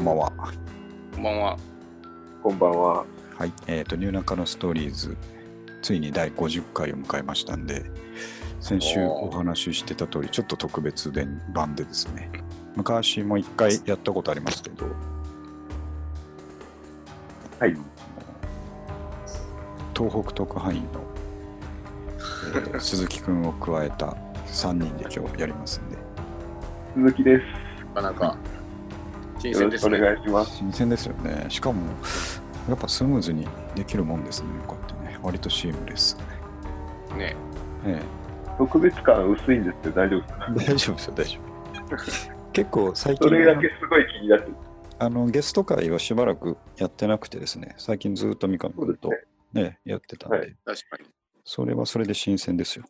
[0.00, 0.32] こんばんは。
[1.14, 1.58] こんばんは。
[2.42, 3.04] こんばんは。
[3.36, 3.52] はい。
[3.66, 5.14] えっ、と、ニューナカのストーリーズ、
[5.82, 7.84] ついに第50回を迎えましたんで、
[8.62, 12.30] 先週お話ししてた通り、ちょっと特別で版でですね、
[12.76, 14.86] 昔も一回やったことありますけど、
[17.58, 17.76] はい。
[19.94, 21.04] 東北特派員の、
[22.54, 25.98] えー 鈴木くんを加えた3人で今日やりますんで、
[26.94, 27.44] 鈴木です。
[27.94, 28.49] なかなか新よ
[29.48, 29.98] ろしくお鮮ですね。
[30.00, 30.56] 願いします。
[30.58, 31.46] 新鮮ですよね。
[31.48, 31.82] しかも、
[32.68, 35.18] やっぱスムーズにできるもんですね、こうやってね。
[35.22, 36.16] 割とシームレス。
[37.16, 37.34] ね。
[37.86, 38.02] え
[38.58, 40.46] 特別感薄いんですけど大丈夫ですか？
[40.50, 42.52] え、大丈夫ですよ、大丈夫。
[42.52, 44.54] 結構最近それだけすごい気になってる。
[44.98, 51.08] あのゲスト会はしばらくやってなくてですね、最近ずっと三上君と、そうねやってたんで、はい確かに。
[51.44, 52.84] それはそれで新鮮ですよ。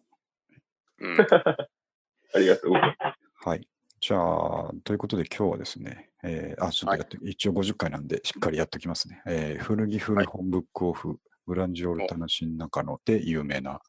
[0.99, 1.17] うん。
[2.35, 3.69] ありがとうございまはい。
[4.01, 9.23] じゃあ、ということで今日はですね、えーあ、ちょっとやって、一応50回なんでしっかりやっておきますね。
[9.27, 13.81] えー古着古本ブックオフ、グランジオルタナシン中野で有名な、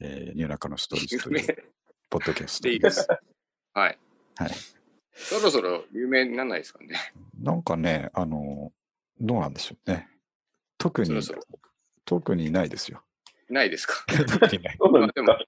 [0.00, 1.64] えーニューナカのストーリーズという
[2.10, 3.08] ポッドキャストですす。
[3.72, 3.98] はい。
[4.36, 4.50] はい。
[5.14, 6.94] そろそろ有名にならないですかね。
[7.40, 8.72] なんかね、あの、
[9.20, 10.08] どうなんでしょうね。
[10.76, 11.42] 特にそろ、そろ。
[12.04, 13.02] 特にないですよ。
[13.48, 14.04] ないですか？
[14.26, 14.78] 特にない。
[15.08, 15.38] ですか。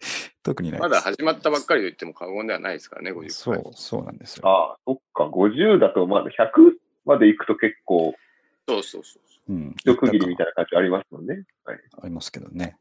[0.42, 1.04] 特にないまです。
[1.04, 3.30] だ始まったばっかりと言っても過言ではないですからね、50回。
[3.30, 4.48] そう、そうなんですよ。
[4.48, 5.26] ああ、そっか。
[5.26, 8.14] 50だとまだ100まで行くと結構
[8.68, 9.52] そうそうそう。
[9.52, 9.74] うん。
[9.78, 11.44] 一区切りみたたいな感じありますもんね。
[11.64, 11.78] はい。
[12.02, 12.76] ありますけどね。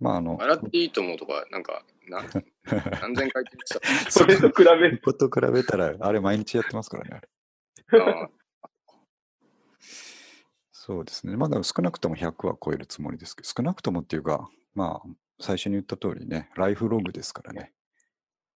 [0.00, 2.22] まあ、あの、笑っていいと思うとか、なんか、な
[3.00, 3.80] 何千回って言ってた。
[4.10, 7.10] それと比べること比べたら、あれ毎日やってますからね、
[7.92, 8.02] あれ。
[8.02, 8.28] あ
[10.72, 11.36] そうですね。
[11.36, 15.08] まだ少なくとも100は超えるつもりですけど、少なくともっていうか、まあ、
[15.40, 17.72] 最初に言った通りね、ライフログですからね。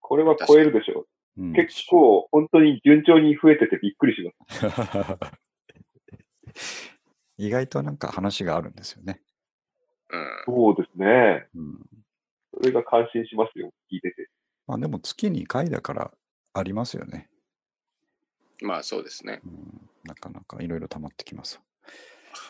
[0.01, 1.07] これは超えるでしょ
[1.37, 1.53] う。
[1.55, 4.67] 結構、本当に順調に増えててびっくりします。
[7.39, 9.23] 意外となんか話があるんですよね。
[10.11, 10.27] うん。
[10.45, 11.49] そうですね。
[11.55, 11.81] うん。
[12.55, 13.73] それが感心しますよ。
[13.91, 14.29] 聞いてて。
[14.67, 16.13] まあでも月2回だから
[16.53, 17.31] ありますよね。
[18.61, 19.41] まあそうですね。
[19.45, 21.61] うん、なかなかいろいろ溜まってきます。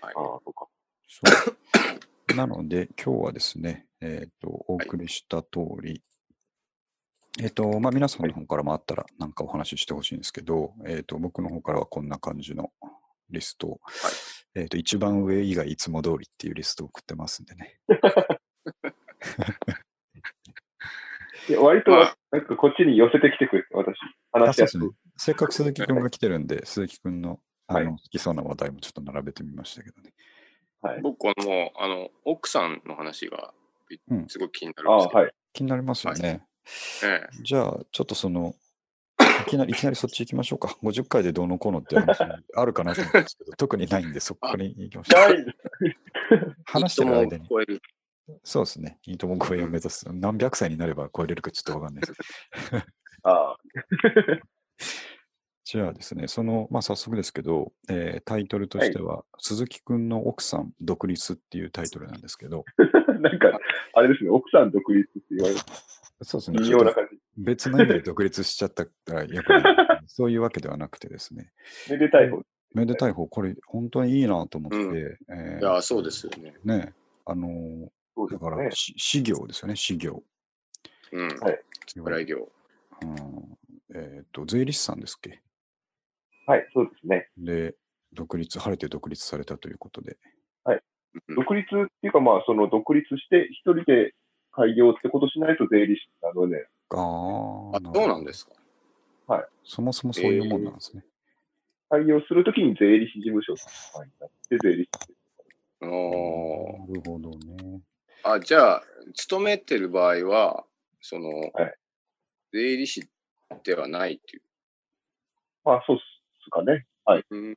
[0.03, 0.21] はいあ。
[0.21, 0.67] あ、そうか。
[1.09, 1.57] そう
[2.35, 5.49] なので、今日はですね、えっ、と、お送りした通
[5.81, 6.03] り、
[7.41, 12.71] えっ、と、まあ、皆さんの方からもあったら、なんかお話ししてほしいんですけど、えっ、と、僕の方からはこんな感じの
[13.31, 13.81] リストを、
[14.55, 17.79] えっ、と、一番上以外いつも通りっていうリストを送ってますんでね。
[21.49, 23.97] いや割とまあ、なんかこっちに寄せてきてくれて、私。
[24.31, 24.85] 話しやすく。
[24.85, 24.91] ね。
[25.17, 30.13] せっかく鈴木くんが来てるんで、鈴木くんのあの、は好きそうな話題もちょっと並べてみましたけどね。
[30.83, 31.01] はい。
[31.01, 33.55] 僕はもう、あの、奥さんの話が
[34.11, 35.33] うんすごく気になるんですけど、はい。
[35.53, 36.45] 気になりますよね。
[37.05, 38.55] えじゃあ、ちょっとその、
[39.47, 40.77] いきなり、いきなりそっち行きましょうか。
[40.83, 42.19] 50回でどうのこうのって話
[42.55, 45.29] あるかなと思うんですけど、 特にないんで、そこに行きましょう。
[45.29, 47.47] ないえ話してる間に。
[47.49, 47.83] 超える。
[48.45, 48.99] そうですね。
[49.07, 50.07] いいとも超えを目指す。
[50.13, 52.21] 何百歳になれば超えれるかちょっとわかんないです。
[53.25, 53.59] ああ、
[55.65, 62.65] じゃあですね、その、まあ早速ですけど、えータイトルとしては、鈴木くんの奥さん独立っていうタイトルなんですけど、
[63.21, 63.59] なんか、
[63.95, 65.61] あれですね、奥さん独立って言われる。
[66.23, 66.85] そうですね。
[66.85, 67.19] な感じ。
[67.37, 71.53] 別の意味で独立しちゃったらよくない そういうわけではなくてですね、
[71.89, 72.43] めでたい方。
[72.75, 76.55] めでたい方、これ本当にいいなと思って、うんえーいや、そうですよね。
[76.65, 76.93] ね、
[77.25, 77.89] あのーね
[78.31, 78.71] だから、。
[78.73, 80.23] し私業ですよね、私業。
[81.13, 81.29] うん。
[81.39, 81.61] はい
[81.95, 82.51] プライ業。
[83.03, 83.59] うん
[83.95, 85.43] えっ、と、税理士さんですっけ？
[86.47, 87.29] はい、そうですね。
[87.39, 87.75] で、
[88.13, 90.13] 独立、晴れて独立されたということで。
[90.13, 90.33] うん
[91.37, 91.69] 独立っ
[92.01, 94.15] ていうか、まあ、その独立して、一人で
[94.51, 98.53] 開業ってことしないと税理士なので、あああ、そうなんですか。
[99.65, 101.05] そもそもそういうもんなんですね。
[101.91, 107.81] 開業するときに税理士事務所になって、税理士っておなるほどね。
[108.25, 108.83] あ、じゃあ、
[109.15, 110.65] 勤めてる場合は、
[111.01, 111.75] その、はい
[112.55, 113.09] 税理士
[113.65, 114.43] ではないっていう。
[115.65, 116.12] まあ、そうっす
[116.51, 116.87] かね。
[117.05, 117.25] はい。
[117.31, 117.57] うん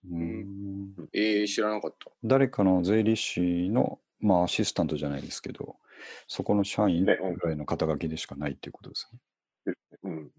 [1.13, 2.11] えー、知らなかった。
[2.23, 5.75] 誰かの税理士の、まあ、アシスタントじゃないですけど、
[6.27, 9.09] そこの社員ねぐらいの肩書きでしかないっていうことです
[9.65, 9.73] ね。
[10.03, 10.31] うん。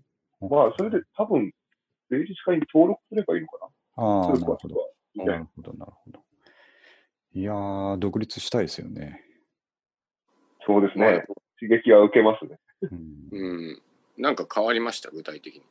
[0.48, 1.52] まあ、それで多分、
[2.10, 4.26] 税理士会に登録すればいいのかあな。
[4.28, 4.76] あ、なるほど。
[5.24, 6.20] なるほど、なるほど。
[7.32, 9.22] いやー、独立したいですよね。
[10.66, 11.24] そうですまあね。
[11.60, 12.58] 刺激は受けますね。
[12.82, 13.82] うんうん。
[14.18, 15.62] なんか変わりました、具体的に。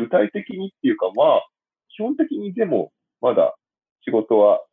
[0.00, 1.48] あ具体的にっていうか、まあ、
[1.88, 3.54] 基本的にでも、まだ
[4.04, 4.64] 仕事は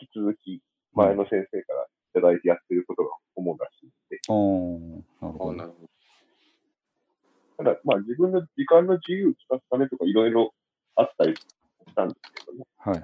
[0.00, 0.60] 引き続き
[0.92, 5.52] 前の先生からいただいてやってることが主だし、であーなるあなほど。
[5.52, 5.74] るほど。
[7.56, 10.52] ただ、まあ自分の時間の自由を使うためとかいろいろ
[10.96, 11.42] あったりし
[11.94, 12.64] たんですけどね。
[12.78, 13.02] はいはい。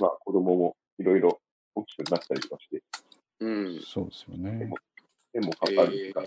[0.00, 1.40] まあ子供もいろいろ
[1.74, 2.82] 大きくなったりとかして、
[3.40, 3.80] うん。
[3.80, 4.72] そうですよね。
[5.32, 6.24] 手もかかる時間、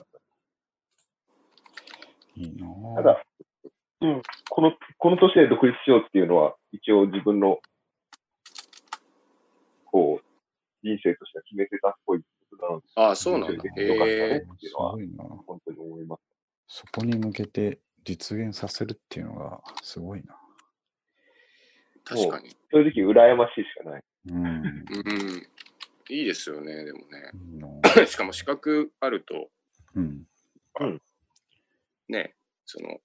[2.37, 3.23] いいなぁただ、
[4.01, 7.59] うん、この、この年で独立しようっていうのは、一応自分の、
[9.85, 10.25] こう、
[10.83, 13.61] 人生としては決めてたっぽいことなので、ああ、そうなんだ。
[13.63, 14.37] かったねえ。
[14.37, 16.21] っていうのはすごいな本当に思います。
[16.67, 20.37] そこに向けて実現させるっていうのがすごいな。
[22.03, 22.49] 確かに。
[22.71, 24.03] 正直、羨ましいしかない。
[24.29, 24.45] うん。
[24.45, 24.85] うん。
[26.09, 28.05] いいですよね、でもね。
[28.05, 29.49] しかも資格あると、
[29.95, 30.27] うん。
[32.07, 32.99] ね、その、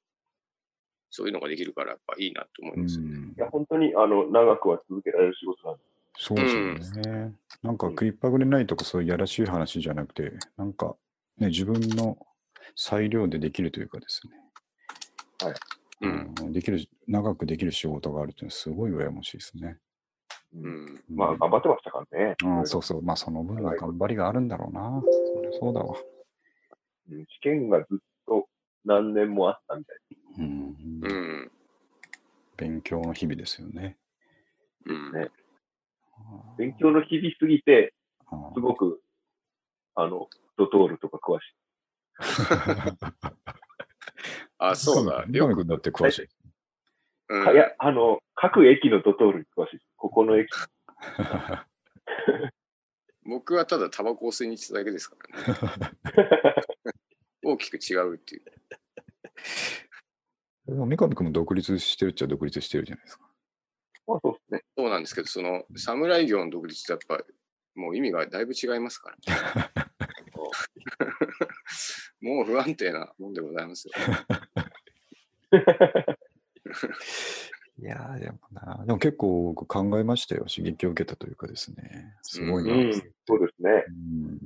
[1.10, 3.18] そういうのができるから、やっぱいいなと思いうますよね。
[3.18, 5.82] んい、や、本当に、あの、長くは続けられる仕事なんで。
[6.16, 6.48] そうで
[6.82, 7.34] すよね。
[7.62, 10.96] なんか食いっぱぐれないとかそういうやらしい話じゃなくて、なんか
[11.38, 12.18] ね、自分の
[12.76, 14.32] 裁量でできるというかですね。
[16.02, 16.34] うん。
[16.42, 19.78] うんできる、長くできる仕事があるっていうのはすごい羨ましいですね。
[20.54, 21.02] うん。
[21.08, 22.36] まあ、頑張ってましたからね。
[22.44, 23.02] ああそうそう。
[23.02, 25.02] まあその分は頑張りがあるんだろうな。
[25.52, 25.96] そそうだわ。
[27.10, 28.04] うん試験がずっと
[28.85, 29.99] 何年もあったみたい
[30.38, 30.77] うん。
[31.03, 31.50] うん。
[32.56, 33.97] 勉強の日々ですよね。
[34.87, 35.12] うん。
[35.12, 35.31] ね
[36.59, 37.94] 勉強の日々すぎて、
[38.55, 39.00] すごく、
[39.94, 41.44] あの、ドトールとか詳しい。
[44.59, 45.25] あ、そうだ。
[45.31, 46.23] よく、だって詳しい。
[46.23, 46.29] うん
[47.49, 49.87] あいや、あの、各駅のドトールに詳しいです。
[49.97, 50.49] ここの駅。
[53.25, 55.38] 僕はただタバコを吸いに行ってただけですから
[55.88, 55.94] ね。
[57.52, 58.43] 大きく違うっていう。
[60.67, 63.25] でも三上君も独立してるっちゃ独立してるじゃないですか。
[64.06, 64.62] まあそうですね。
[64.76, 67.25] そうなんですけど、その、侍業の独立ってやっぱ、
[67.75, 69.70] もう意味がだいぶ違いますから。
[72.20, 73.94] もう不安定なもんでございますよ。
[77.79, 80.44] いやーでもな、でも結構僕考えましたよ。
[80.44, 82.14] 刺激を受けたというかですね。
[82.23, 82.75] すごいな。
[82.75, 82.93] うん、
[83.26, 83.85] そうですね。
[83.88, 84.38] うん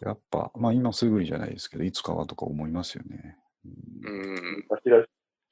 [0.00, 3.36] やっぱ、まあ今すぐにじゃないですけど、いつかはとか思いますよね。
[3.64, 4.66] うんうん。
[4.68, 5.08] 私らし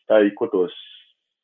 [0.07, 0.73] たいことをし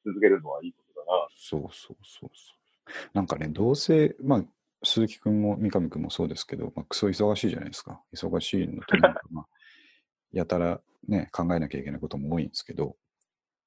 [0.05, 1.29] 続けるのはいいことだな。
[1.37, 2.93] そうそうそうそう。
[3.13, 4.45] なんかね、どうせ、まあ、
[4.85, 8.01] 鈴木くんも三上くんもそうですけど、まあ、クソ忙しいじゃないですか。
[8.15, 8.97] 忙しいのと、
[9.31, 9.47] まあ、
[10.33, 12.97] やたらね、考えなきゃいけないことも多いんですけど、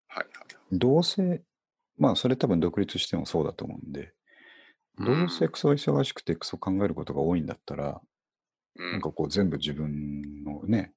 [0.07, 0.25] はい
[0.71, 1.43] どうせ、
[1.97, 4.13] まあ、それ多分独立してもそうだと思うんで、
[4.97, 7.99] どうせクソ忙しくてクソ考えることが多いんだったら、うん。
[8.75, 10.93] なんかこう全部自分のね、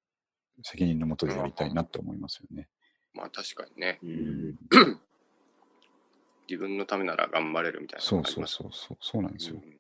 [0.63, 2.69] 責任のもとでやりたいなって思いますよね。
[3.15, 4.57] まあ確かにね、うん。
[6.49, 9.61] 自分のためなら頑張れるみたいなそうそうそうそう、そうなんですよ。
[9.63, 9.79] うん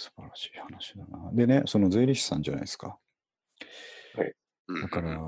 [0.00, 1.30] 素晴らしい話だな。
[1.32, 2.98] でね、その税理士さんじゃないですか。
[4.68, 5.18] うんだから、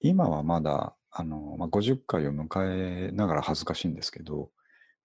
[0.00, 4.50] 今はまだ、あの、まあ、50回を迎えながら恥ずかしいんですけど、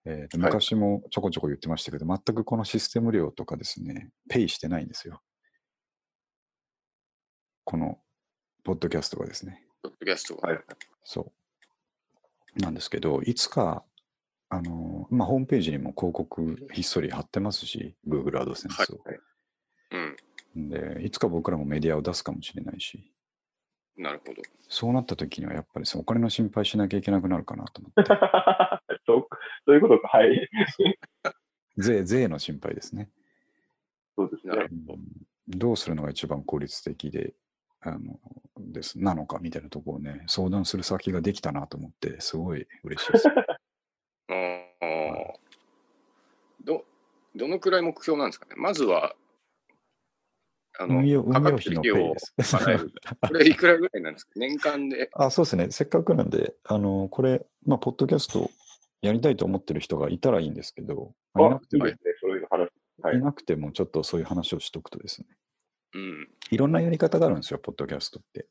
[0.05, 5.21] えーとはい昔もちょこちょこ言ってましたけど、全くこのシステム料とかですね、ペイしてないんですよ。
[7.63, 7.99] この、
[8.63, 9.65] ポッドキャストがですね。
[9.81, 10.49] ポッドキャストが。
[10.49, 10.59] はい。
[11.03, 11.33] そ
[12.55, 12.61] う。
[12.61, 13.83] なんですけど、いつか、
[14.49, 18.99] あの、まあ、ホームページにも広告ひっそり貼ってますし、Google AdSense を。
[20.55, 20.69] うん。
[20.69, 23.11] で、いつか僕らもメディアを出すかもしれないし、
[23.97, 24.41] なるほど。
[24.67, 28.03] そうなった時にはやっぱりそのお金の心配しなきゃいけなくなるかなと思って。
[29.05, 29.27] そう、
[29.65, 30.07] そういうことか。
[30.17, 30.49] はい。
[31.77, 33.09] 税、税の心配ですね。
[34.17, 34.53] そうですね
[35.47, 37.33] どうするのが一番効率的で、
[37.81, 38.19] あの、
[38.57, 43.27] です、なのかみたいなところをね、相談する先ができたなと思って、すごい嬉しいです。
[43.29, 43.31] あ
[44.31, 45.33] あ。
[46.63, 46.85] ど、
[47.35, 48.55] どのくらい目標なんですかね？
[48.57, 49.15] まずは、
[50.79, 52.55] あの、運用、かか運用費をです。
[52.55, 52.93] 払える。
[53.21, 54.31] これいくらぐらいなんですか？
[54.35, 55.09] 年間で。
[55.13, 55.67] あ、そうですね。
[55.71, 58.49] せっかくなんで、あの、これ、まあ、ポッドキャスト
[59.05, 62.13] やりたいと思ってる人がいたらいいんですけど、まあいなあくても、いいですね。
[62.21, 62.59] そういう話。
[63.01, 65.27] はいいなくてもちょっとそういう話をしとくとですね、
[65.93, 66.29] うん。
[66.49, 68.47] いろんなやり方があるんですよ、ポッドキャストって。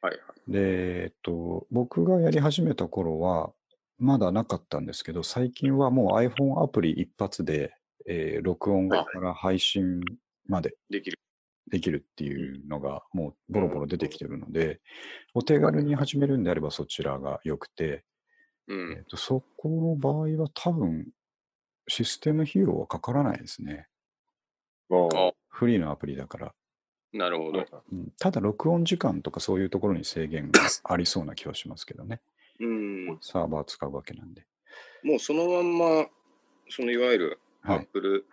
[0.00, 0.52] はいはい。
[0.52, 3.52] で、えっと、僕がやり始めた頃は、
[3.98, 7.74] まだなかったんですけど、最近はもう iPhone アプリ一発で、
[8.06, 10.00] えー録音から配信
[10.46, 11.18] までできる。
[11.70, 14.80] できるっていうのがもうボロボロ出てきてるので、
[15.34, 18.04] お手軽に始めるんであればそちらが良くて、
[18.68, 19.04] うんえっ。
[19.04, 21.08] とそこの場合は多分
[21.88, 23.88] システム費用はかからないですね。
[25.48, 26.54] フリーのアプリだから。
[27.12, 27.64] なるほど。
[27.92, 32.20] うんただ録音時間とかそういうところに制限がありそうな気はしますけどね。
[32.60, 33.18] うん。
[33.20, 34.46] サーバー使うわけなんで。
[35.02, 36.06] もうそのまんま、
[36.70, 37.78] そのいわゆるはい。
[37.80, 38.26] Apple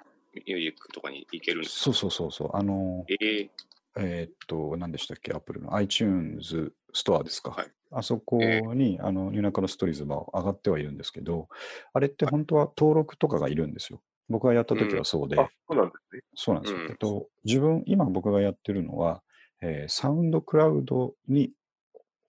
[0.45, 1.83] Music とかに行けるんですか？
[1.85, 2.49] そうそうそうそう。
[2.53, 3.49] あの、ええ
[3.97, 7.51] えーっと、何でしたっけ、Apple の iTunes ストアですか？
[7.51, 11.49] はいあそこに、あの、ニューナカのストーリーズは上がってはいるんですけど、
[11.91, 13.99] あれって本当は登録とかがいるんですよ。
[14.29, 16.21] 僕がやった時はそうで、あ、そうなんですね。
[16.35, 16.81] そうなんですよ。
[16.81, 19.23] うんえっと、自分、今僕がやってるのは、
[19.61, 21.51] えーサウンドクラウドに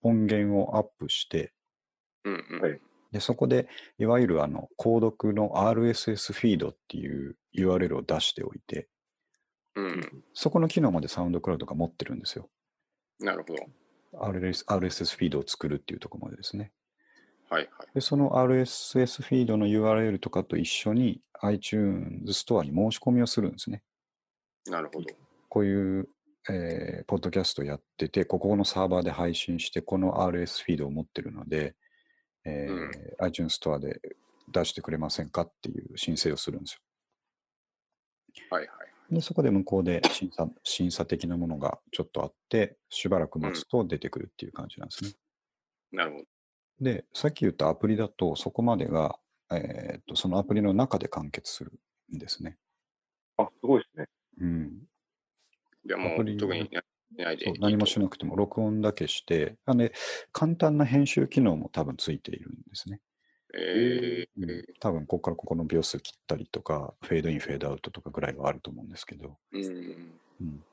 [0.01, 1.53] 音源をアップして、
[2.23, 2.61] うんうん。
[2.61, 3.67] はいで、そこで、
[3.99, 8.87] いわゆるあの、購読の RSS フィードっていう URL を出しておいて、
[9.75, 10.23] うん。
[10.33, 12.49] そこの機能までサウンドクラウドが持ってるんですよ。
[13.19, 13.65] なるほど。
[14.13, 16.71] RSS, RSS フィードを作るっていうところまでですね。
[17.49, 17.87] はいはい。
[17.95, 23.83] で、その RSS フィードの URL とかと一緒に iTunes ストアに申し込みをするんですね。
[24.67, 25.07] なるほど。
[25.49, 26.09] こういう、
[26.49, 31.75] えーポッドキャストやってて、ここのサーバーで配信して、この RS フィードを持ってるので、
[32.45, 34.01] えーうん iTunes ストアで
[34.51, 36.81] 出してくれませんかっていう申請をするんです
[38.49, 38.90] はいはい。
[39.11, 39.15] よ。
[39.15, 45.11] で、そこで向こうで審査 審査的なものがちょっとあって、しばらく待つと出てくるっていう感じなんですね。
[45.91, 46.25] なるほど。
[46.79, 49.19] で、さっき言ったアプリだと、そこまでが、
[49.51, 51.71] えーっとそのアプリの中で完結する
[52.13, 52.57] んですね。
[53.37, 54.07] あ、すごいですね。
[54.39, 54.87] うん、
[55.85, 56.69] じゃあもアプリう特に
[57.59, 59.93] 何もしなくても録音だけして、あで
[60.31, 63.01] 簡単な編集機能も多分ついているんですね。
[63.53, 64.43] えー。
[64.43, 69.37] うん、多分ここからここの秒数切ったりとか、フェードイン、フェードアウトとかぐらいはあると思うんですけど。
[69.51, 70.11] うん。
[70.41, 70.63] うん、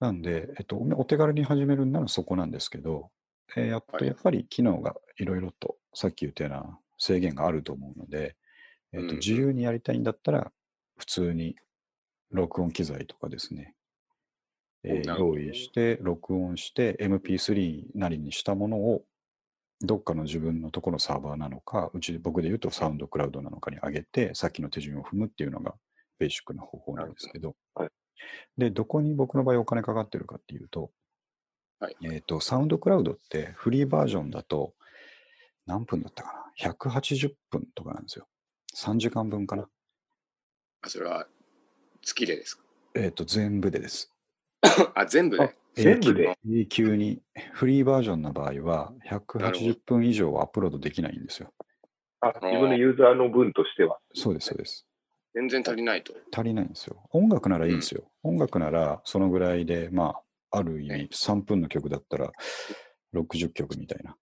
[0.00, 3.10] なんで、えっと、お手軽に始めるんならそこなんですけど、
[3.56, 4.06] えーやっとはい。
[4.06, 8.36] やっぱり機能がいろいろと、さっき言ったような制限があると思うので、
[8.92, 10.52] えっと、自由にやりたいんだったら、
[10.98, 11.56] 普通に
[12.30, 13.74] 録音機材とかですね、
[14.84, 19.04] えー用意して、録音して、MP3 なりにしたものを、
[19.82, 25.74] どっかの自分のところのサーバーなのか、うち僕で言うとサウンドクラウドなのかに上げて、さっきの手順を踏むっていうのが
[26.18, 27.88] ベーシックな方法なんですけど、はい
[28.56, 30.90] で、どこに僕の場合お金かかってるかっていうと、
[31.78, 34.74] はいえっ、と、サウンドクラウドってフリーバージョンだと、
[35.66, 38.26] 何分だったかな ?180 分とかなんですよ。
[38.74, 39.68] 3時間分かな？
[40.80, 41.26] あ、それは
[42.02, 42.62] 月でですか？
[42.94, 44.10] えっ、と、全部でです。
[44.94, 45.56] あ、全部あで。
[45.76, 46.38] 全部で？
[46.48, 47.20] 永久に、
[47.52, 51.52] フリーバージョンの場合は、180分以上はアップロードできないんですよ。
[52.20, 53.98] あ、自分のユーザーの分としては？
[54.14, 54.86] そうです、そうです。
[55.34, 56.14] 全然足りないと。
[56.34, 57.08] 足りないんですよ。
[57.12, 58.10] 音楽ならいいんですよ。
[58.22, 60.14] 音楽ならそのぐらいで、ま
[60.50, 62.32] あ、ある意ええ味3分の曲だったら
[63.14, 64.16] 60曲みたいな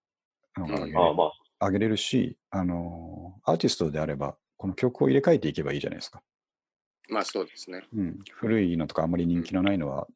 [0.57, 1.25] のが上げれああ、ま
[1.61, 6.21] あ、上げれるし、あのーアーティストであれば、この曲を入れ替えていけばいいじゃないですか。
[7.09, 7.85] まあそうですね。
[7.95, 10.09] うん、古いのとかあんまり人気のないのは、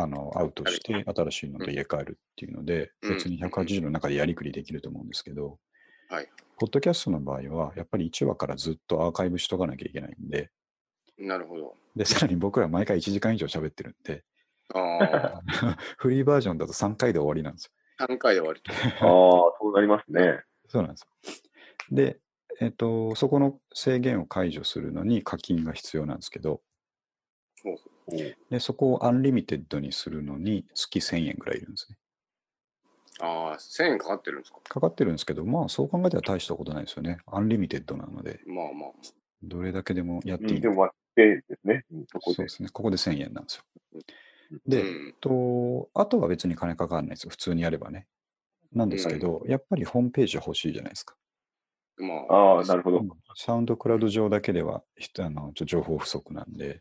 [0.00, 5.58] あのアウトして新しいのと入れ替えるっていうので、うん別に180の中でやりくりできると思うんですけど、
[6.08, 6.28] はい。
[6.58, 10.50] ポッドキャストの場合は、やっぱり1話からずっとアーカイブしとかなきゃいけないんで、
[11.18, 11.74] なるほど。
[11.96, 14.22] で、さらに僕ら毎回1時間以上喋ってるんで、
[14.72, 15.42] ああ、
[15.98, 17.64] フリーバージョンだと3回で終わりなんです
[17.98, 18.06] よ。
[18.06, 18.70] 3回で終わりと。
[18.72, 20.42] ああ、そうなりますね。
[20.68, 21.06] そうなんですよ。
[21.90, 22.20] で、
[22.60, 26.62] えっ、と、そこの制限を解除するのに課金が必要なんですけど、
[27.64, 27.97] ほうほおう
[28.50, 31.98] でそこを unlimited にするのに月1000円ぐらいいるんですね。
[33.20, 34.60] うああ、1000円かかってるんですか？
[34.68, 37.18] かかってるんですけど、まあそう考えたら大したことないですよね。
[37.26, 38.90] unlimited なので、まあまあ。
[39.42, 40.54] どれだけでもやっていい。
[40.56, 41.84] うん、でも、まあ、でですね。
[42.12, 42.48] こでそうで。
[42.48, 42.68] すね。
[42.70, 43.64] ここで1000円なんですよ。
[43.92, 44.00] うん
[44.66, 44.82] で、
[45.20, 47.30] と、あとは別に金かかんないですよ。
[47.30, 48.06] 普通にやればね。
[48.72, 51.16] なんですけど、やっぱりホームページ欲しいじゃないですか。
[51.98, 53.04] まあ、ああ、なるほど。
[53.36, 56.80] サウンドクラウド上だけではひあのちょ情報不足なんで、うん。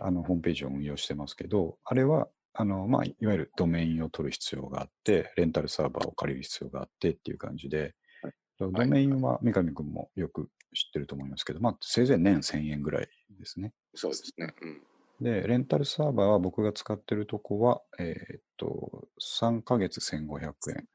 [0.00, 13.72] あのホームページを運用してますけど、あれはあの、まあ、いわゆるドメインを取る必要があって、レンタルサーバーを借りる必要があってっていう感じで、はいドメインは三上君もよく知ってると思いますけど、まあ、せいぜい年1000円ぐらいですね。
[13.94, 14.54] そうですね。
[14.62, 14.82] うん。
[15.20, 20.44] で、レンタルサーバーは僕が使ってるとこは、えーっと、3ヶ月1500
[20.76, 20.88] 円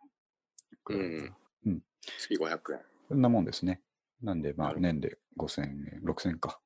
[0.86, 1.38] くらいかな。
[1.65, 1.81] うん
[2.19, 2.79] 月500円。
[3.09, 3.81] そんなもんですね。
[4.21, 6.59] なんで、まあ、年で5000円、6000円か。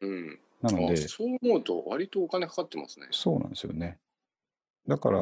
[0.00, 0.40] うん。
[0.64, 3.06] なので、あそう思うと、割とお金かかってますね。
[3.10, 3.98] そうなんですよね。
[4.88, 5.20] だから、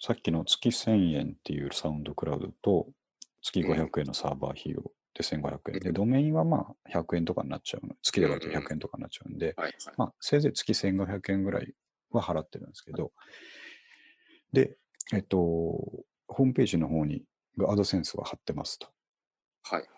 [0.00, 2.88] さっきの月1000円っていうサウンドクラウドと、
[3.42, 4.82] 月500円のサーバー費用
[5.14, 7.94] で1500円で、うんドメインはまあ100円とかになっちゃうの。
[8.02, 9.54] 月で割るとうんうん100円とかになっちゃうんで。
[9.96, 11.72] まあ、せいぜい月1500円ぐらい
[12.10, 13.12] は払ってるんですけど、
[14.52, 14.76] で、
[15.12, 17.22] えっと、ホームページの方に
[17.68, 18.88] アドセンスは貼ってますと。
[19.62, 19.97] はいはい。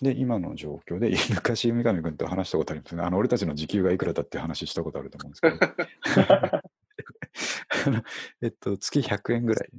[0.00, 3.02] で、今の状況で、昔、三上君と話したことありますね。
[3.02, 6.42] あの、俺たちの時給がいくらだって話したことあると思うんですけど、
[7.86, 8.02] あの
[8.42, 9.70] えっと、月100円ぐらい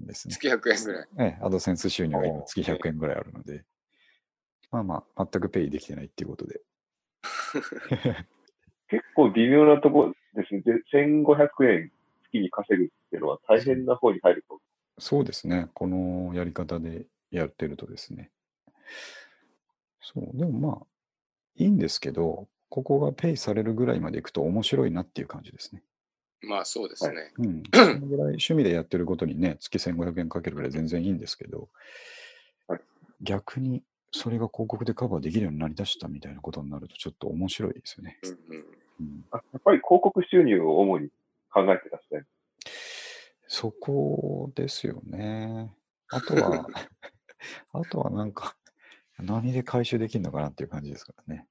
[0.00, 0.34] ですね。
[0.34, 1.08] 月100円ぐらい。
[1.18, 3.64] ええ、アドセンス収入が今月100円ぐらいあるので、
[4.70, 6.60] まあまあ、全くペイできてないっていうことで。
[8.88, 10.60] 結構微妙なところですね。
[10.60, 11.92] で、1500円
[12.30, 14.60] 月に稼ぐっていうのは大変な方に入ると
[14.98, 15.68] そうですね。
[15.74, 18.30] このやり方でやってるとですね。
[20.14, 20.86] そう、でもまあ、
[21.56, 25.82] いいんですけど、ここがペイされるぐらいまでいくと面白いなっていう感じですね。
[26.42, 27.32] まあそうですね。
[27.38, 27.62] うん。
[27.74, 31.68] そのぐらい趣味でやってることにね、月1500円かけるぐらい全然いいんですけど、
[32.68, 32.80] はい
[33.22, 33.82] 逆に
[34.12, 38.18] それが広告でカバーできるようになりだしたみたいなことになるとちょっと面白いですよね。
[38.22, 38.64] うんうん
[39.00, 41.08] うん、あやっぱり広告収入を主に
[41.50, 42.26] 考えてらっしゃる。
[43.48, 45.70] そこですよね。
[46.08, 46.66] あとは、
[47.72, 48.56] あとはなんか、
[49.18, 51.46] 何で回収できるのかなっていう感じですからね。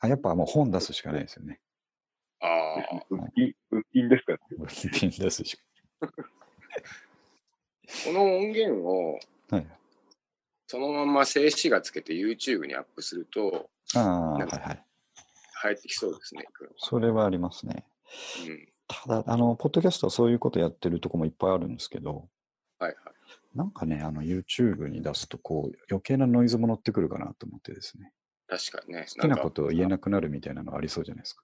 [0.00, 1.60] あやっぱもう本出すしかないですよね。
[2.40, 4.32] ああ、物金、物金ですか？
[4.32, 4.38] ら。
[4.92, 5.62] 品出すしか
[8.04, 9.18] この音源を
[9.50, 9.66] はい。
[10.66, 14.84] そのまま静止画つけて YouTube にアップするとああ、はないはい。
[15.54, 16.44] 入ってきそうですね。
[16.76, 17.86] それはありますね。
[18.46, 18.68] うん。
[18.86, 22.28] ただ、あの、ポッドキャストはそういうことやってるとこもいっぱいあるんですけど、
[22.78, 23.07] はいはい。
[23.58, 28.12] なんかね、あの、YouTube に出すと、こう、余計なノイズも乗ってくるかなと思ってですね。
[28.46, 29.06] 確かにね。
[29.12, 31.42] 好きなことを言えなくなるみたいなのありそうじゃないですか。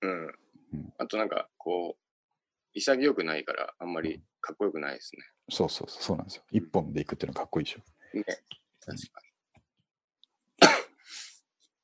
[0.00, 0.26] うん
[0.72, 0.94] うん。
[0.96, 2.02] あとなんかこう、
[2.72, 5.12] 潔くないからあんまりかっこよくないです
[5.50, 6.44] そうそうそう、そうなんですよ。
[6.52, 7.80] 一本で行くっていうのはかっこいいでしょ。
[8.14, 8.20] ね。
[8.20, 8.24] ね。
[8.80, 9.20] 確か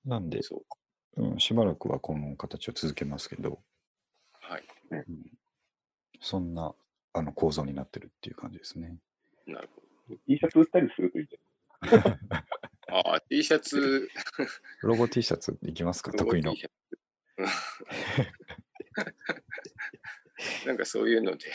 [0.06, 1.22] なんでう。
[1.22, 3.60] うん、しばらくはこの形を続けますけど、
[4.40, 4.64] はい。
[4.92, 5.06] うん、
[6.22, 6.74] そんな
[7.12, 8.96] あの構造になってるっていう感じですね。
[9.46, 9.82] なるほ
[10.26, 11.42] T シャツ売ったりするといいんじど。
[12.94, 14.08] ああ、T シャツ、
[14.82, 16.12] ロゴ T シャツいきますか？
[16.12, 16.54] 得意の
[20.66, 21.50] なんかそういうので、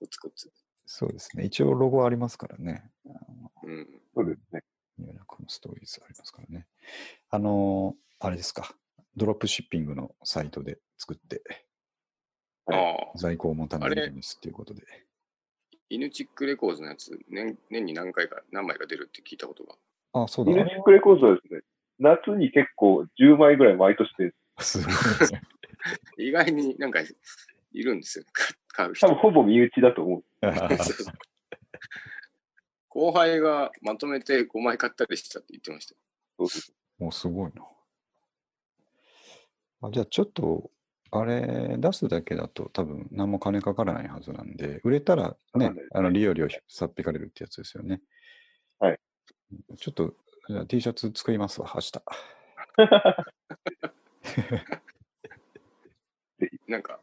[0.00, 0.50] コツコツ。
[0.86, 1.44] そうですね。
[1.44, 2.90] 一応ロゴありますからね。
[3.62, 4.00] うん。
[4.14, 4.62] そうですね。
[4.98, 6.66] ニューヨークのストーリーズありますからね。
[7.30, 8.74] あのーあれですか。
[9.14, 11.42] ドロップシッピングのサイトで作って、
[12.64, 12.74] あ
[13.14, 15.05] あ、在庫を持たないビジネスっていうことで。
[15.88, 19.74] イヌチックレコーズのやつ、年年に何回か、何枚か出るって聞いたことが。
[20.12, 20.52] あ、そうだ。
[20.52, 21.60] ミルチックレコードはですね、
[21.98, 24.94] 夏に結構10枚ぐらい毎年で、すごいで
[25.26, 25.42] すね。
[26.18, 28.24] 意外になんかいるんですよ。
[28.32, 29.20] か買う人多分。
[29.20, 30.24] ほぼ身内だと思う。
[32.88, 35.98] 後輩がまとめて5枚買ったりしたって言ってましたよ。
[36.38, 37.66] そうそうもうすごいな。
[39.82, 40.70] あじゃあちょっと、
[41.10, 48.00] あれ出すだけだと多分何も金かからないはずなんで、売れたらねあの利用料さっぴかれるってやつですよね。
[48.78, 48.98] はい。
[49.78, 50.14] ちょっと、
[50.48, 52.02] じゃあ T シャツ作りますわ、明日。
[56.68, 57.00] なんか、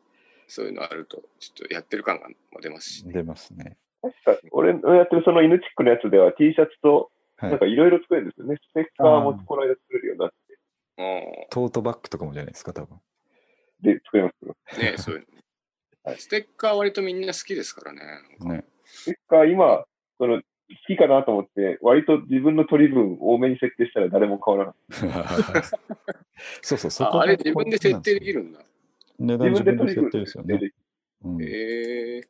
[0.47, 2.27] そういうのあると、ちょっとやってる感が
[2.61, 3.13] 出ますし、ね。
[3.13, 3.77] 出ますね。
[4.01, 8.55] 確か、俺のやってるその犬チックのやつでは T シャツと、はいなんかいろいろ作れるんですよね。
[8.55, 10.35] ステッカーもこの間作れるようになって、
[10.97, 11.01] あ
[11.49, 13.01] トートバッグとかもじゃないですか、多分。
[13.83, 14.55] で、作れますけど。
[14.71, 15.25] あ、ねそういうの
[16.03, 18.01] はいステッカー割とみんな好きですからね。
[18.41, 18.65] ね。
[18.83, 19.85] ステッカー今、
[20.17, 20.43] その、好
[20.87, 24.75] きかなと思って、割と自分の取り分多めに設定したら誰も変わら
[25.07, 25.63] ない。
[26.61, 28.59] そうそう、そこがああれ自分で設定できるんだ。
[29.19, 30.57] 値段自分で設定ですよね。
[30.57, 30.73] で
[31.23, 32.21] うんへえ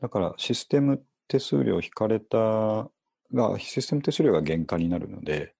[0.00, 2.90] だからシステム手数料引かれた
[3.32, 5.54] が、システム手数料が原価になるので、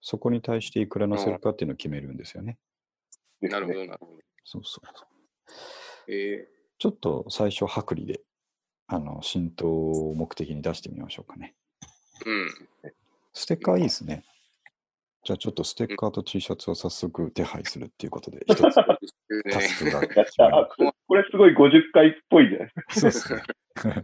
[0.00, 2.58] そこに対していくら乗せるかっていうのを決めるんですよね。
[3.40, 4.15] ですねなるほど、なるほど。
[4.46, 5.04] そうそうそ
[6.08, 6.12] う。
[6.12, 8.20] えちょっと最初、薄利で、
[8.86, 11.54] あの、浸透を目的に出してみましょうかね。
[12.24, 12.48] ー、うん。
[13.32, 14.24] ステッカーいいですね。
[15.24, 18.82] じゃあちょっとステッカーと T シャツを早速手配するっていうことで、 一つタ
[19.58, 20.00] ね、スクが
[20.68, 23.44] ここれすごい50回っぽいじゃないですか。
[23.74, 24.02] そうで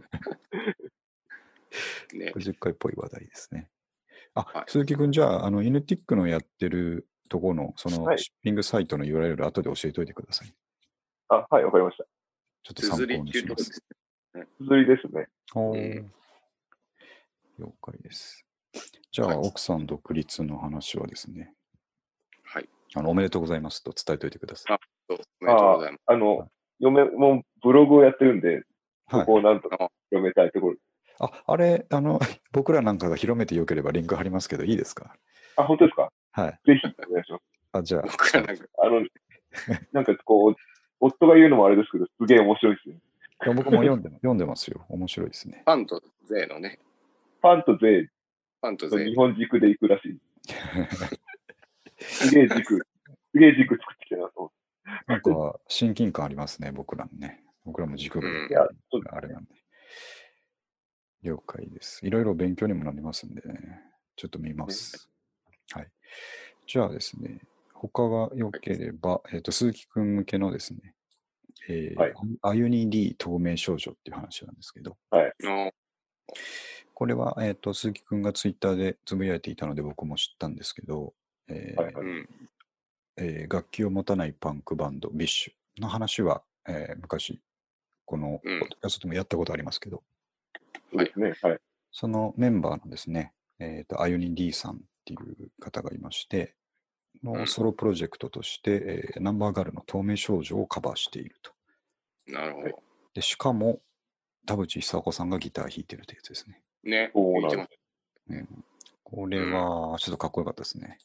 [2.11, 2.25] すね。
[2.25, 3.69] ね50 回っぽい話題ですね。
[4.33, 10.53] あ、はい鈴木くん、じゃあ、あの、イヌティックのやってるところの、そのはいシッピングサイトの URL 後で教えておいてください。
[11.29, 12.03] あ、はい、わかりました。
[12.61, 13.57] ちょっと参考にしま。
[13.57, 13.83] すす。
[14.59, 15.27] 綴りですね。
[15.55, 16.11] おーうん
[17.59, 18.45] 了解です。
[19.11, 21.53] じゃあ、はい奥さん独立の話はですね、
[22.43, 22.69] はい。
[22.95, 24.77] あの、おめでとうございますと伝えておいてください。
[25.09, 26.01] そうおめでとうございます。
[26.05, 26.47] あの、
[26.79, 28.61] 嫁もブログをやってるんで、
[29.09, 30.75] そはいこをなんとか広めたいところ。
[31.19, 32.19] あ、あれ、あの、
[32.51, 35.15] 僕らなんかが広めてよければリンク貼りますけど、いいですか？
[35.57, 36.11] あ、本当ですか？
[36.33, 36.59] はい。
[36.65, 37.43] ぜひお願いします。
[37.73, 39.01] あ、じゃあ、僕らなんか、あの、
[39.93, 40.55] なんかこう、
[40.99, 42.95] 夫が言うのもあれですけど、すげえ面白いですね。
[43.45, 44.85] いや僕も読んでも読んでますよ。
[44.89, 45.63] 面白いですね。
[45.65, 46.79] ファンと税のね、
[47.41, 48.09] ファンと税
[48.61, 50.19] ファンと税と日本軸で行くらしい。
[51.99, 55.11] すげえ軸、すげえ軸作ってきたなと思って。
[55.11, 57.43] なんか、親近感ありますね、僕らもね。
[57.65, 58.27] 僕らも軸が
[59.11, 59.51] あれなんで。
[61.23, 62.05] 了解です。
[62.05, 63.81] いろいろ勉強にもなりますんでね。
[64.15, 65.09] ちょっと見ます。
[66.13, 66.19] は
[66.65, 66.65] い。
[66.67, 67.39] じゃあですね、
[67.73, 70.93] 他が良ければ、えっ、と、鈴木くん向けのですね、
[71.67, 74.97] えーはいあゆに D 透明少女っていう話なんですけど、
[75.41, 75.71] の
[76.93, 81.13] これは、えっ、と、鈴木くんがツイッターでつぶやいていたので僕も知ったんですけど、
[81.47, 82.27] えーはいはいうん。
[83.17, 87.41] えー楽器を持たないパンクバンド、 BiSH の話は、えー昔、
[88.05, 90.03] このうんポッドキャストでもやったことありますけど、
[90.91, 91.33] そうですね。
[91.41, 91.59] はい。
[91.91, 96.53] そのメンバーのですね、えっ、と、アユニ D さんっていう方がいまして、うん
[97.21, 101.51] のソロプロジェクトとして、えーナンバーガールの透明少女をカバーしていると。
[102.25, 102.83] なるほど。
[103.13, 103.81] で、しかも、
[104.45, 106.61] 田渕ひさ子さんがギター弾いてるってやつですね。
[106.83, 107.11] ね。
[107.13, 107.67] そうなん言ってま
[108.29, 108.65] うん、
[109.03, 110.97] これは、ちょっとかっこよかったですね。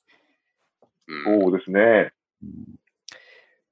[1.06, 2.12] うんそうですね。
[2.42, 2.78] うん、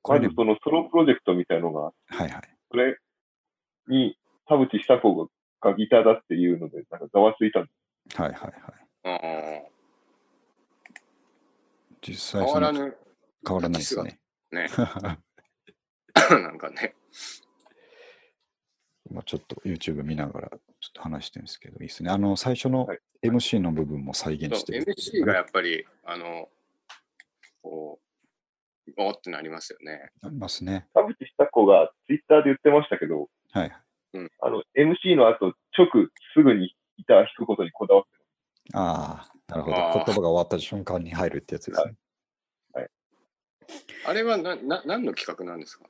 [0.02, 2.42] これねまず、そのソロプロジェクトみたいのが、はいはい。
[2.70, 2.98] それ
[3.88, 7.70] に田淵久子がギターだっていうので、なんかざわついたんで
[8.14, 8.52] はいはいはい。
[9.04, 9.75] ああ
[12.02, 12.96] 実際変わらぬ、
[13.46, 14.20] 変わらないですね。
[14.50, 14.68] ね。
[16.30, 16.94] なんかね。
[19.08, 20.58] 今ちょっと YouTube 見ながらちょっ
[20.94, 22.10] と話してるんですけど、いいですね。
[22.10, 26.48] あの、最初のはい MC の部分も再現してるっていう MC がやっぱり、あの、
[27.62, 27.98] こ
[28.88, 30.10] う、おーってなりますよね。
[30.22, 30.86] ありますね。
[30.94, 33.72] 田淵久子がツイッターで言ってましたけど、はい。
[34.40, 38.10] あの、MC の後、直すぐにギター弾くことにこだわって
[38.74, 39.76] ああ、なるほど。
[39.76, 41.94] 言葉が終わった瞬間に入るってやつですね。
[44.06, 45.86] あれはな、な、何の企画なんですか？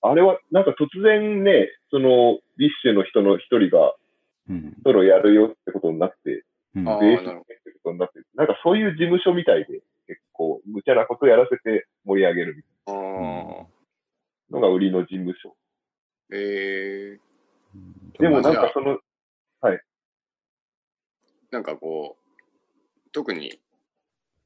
[0.00, 3.94] あれは、なんか突然ね、その、 BiSH の人の一人が
[4.48, 4.76] うん。
[4.82, 6.44] ソロやるよってことになって、
[6.74, 6.84] うん。
[6.84, 13.02] ベースってことになって、なんかそういう事務所みたいで、結構、無茶なことやらせて盛り上げるみたいな。
[14.50, 15.54] のが売りの事務所。
[16.32, 18.98] えー、でもなんかその、
[21.52, 23.60] なんかこう、特に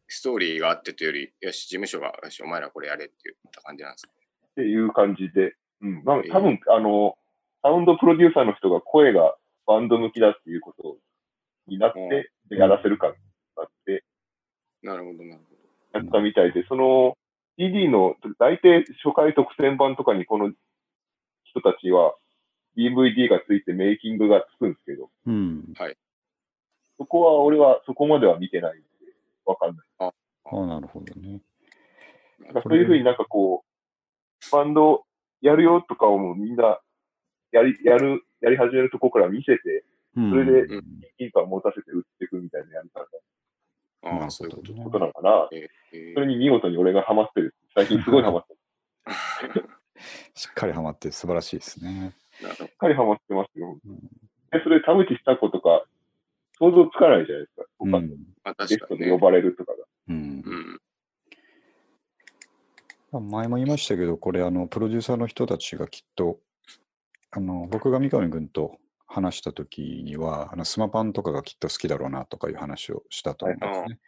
[0.09, 4.13] ストーリーがあってというより、よし、事務所が、よし、お前らこれやれって言った感じなんですか？
[4.13, 6.03] っていう感じで、うん。
[6.05, 6.33] まあえー。
[6.33, 7.17] 多分、あの、
[7.63, 10.99] サウンドプロデューサーの人が声がバンド向きだっていうこと
[11.69, 13.15] になって、でやらせるかに
[13.57, 14.05] なって、
[14.83, 15.41] なるほど、なる
[15.93, 17.17] やったみたいで、その
[17.59, 20.53] CD の大体初回特典版とかにこの
[21.45, 22.15] 人たちは
[22.77, 25.65] DVD がついてメイキングがつくんですけど、うん。
[26.99, 28.87] そこは俺はそこまでは見てないんで、
[29.45, 29.87] わかんない。
[29.99, 30.13] あ
[30.45, 31.41] あ、なるほどね。
[32.39, 32.47] ほど。
[32.49, 33.65] だからそういうふうになんかこ
[34.49, 35.05] う、バンド
[35.41, 36.81] やるよとかをもうみんな
[37.53, 39.85] やり、やる、やり始めるとこから見せて、
[40.17, 40.85] うんそれでうん
[41.19, 43.07] いいか持たせて売っていくみたいなやり方
[44.23, 44.73] ああ、そういうこと。
[44.73, 45.49] ことなのかな。
[45.53, 47.55] えーえそれに見事に俺がハマってる。
[47.75, 48.59] 最近すごいハマってる。
[50.35, 52.13] しっかりハマって素晴らしいですね。
[52.41, 53.79] しっかりハマってますよ。
[53.85, 53.99] うん
[54.53, 55.85] で、それ田淵した子とか、
[56.59, 57.65] 想像つかないじゃないですか。
[57.79, 57.93] 他うん。
[57.93, 58.07] まあ、ゲ
[58.45, 58.77] 確かに、ね。
[58.77, 59.79] ストで呼ばれるとかが。
[60.09, 60.81] うんうん。
[63.13, 66.39] まあ前も言いましたけど、これ、あの、プロデューサーの人たちがきっと、
[67.31, 73.99] あの、僕が三上君と話した時には、あのスマパンとかがきっと好きだろうなとかいう話をしたと思うんですね。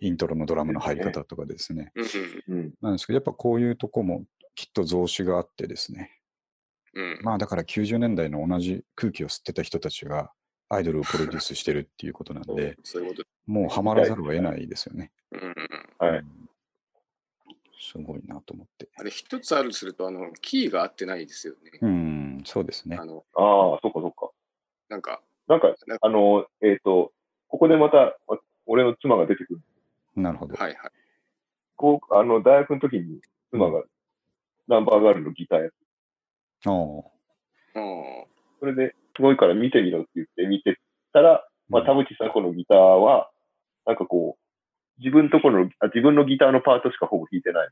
[0.00, 1.92] イントロのドラムの入り方とかですね。
[2.48, 2.74] うんうん。
[2.80, 6.10] なんですけど、やっぱこういうとこもきっと増資があってですね。
[7.22, 10.30] まあだから90年代の同じ空気を吸ってた人たちが
[10.74, 13.22] アイドルをプロデュースしてるっていうことなんで、そういうこと。
[13.46, 15.10] もうハマらざるを得ないですよね。
[15.32, 16.06] うんうんうん。
[16.06, 16.42] はいうん
[17.84, 18.88] すごいなと思って。
[18.96, 21.78] あれ、一つあるとすると、あの、キーが合ってないですよね。
[21.82, 23.04] うん、そうですねあ。
[23.04, 24.30] の、ああ、そっかそっか。
[24.88, 27.12] なんか、なんか、あの、えっ、と、
[27.48, 29.60] ここでまた、わ俺の妻が出てくる。
[30.14, 30.54] なるほど。
[30.54, 30.90] はいはい。
[31.74, 33.82] こう、あの、大学の時に妻が
[34.68, 35.74] ナンバーガールのギターやって、
[36.66, 36.74] ああ。
[37.80, 38.24] あ
[38.60, 40.78] それで、すごいから見てみろって言って見て
[41.12, 43.30] たら、まあ、田淵さ子のギターは、
[43.86, 47.68] なんかこう、自分ところのあ、自分のギターのパートしかほぼ弾いてない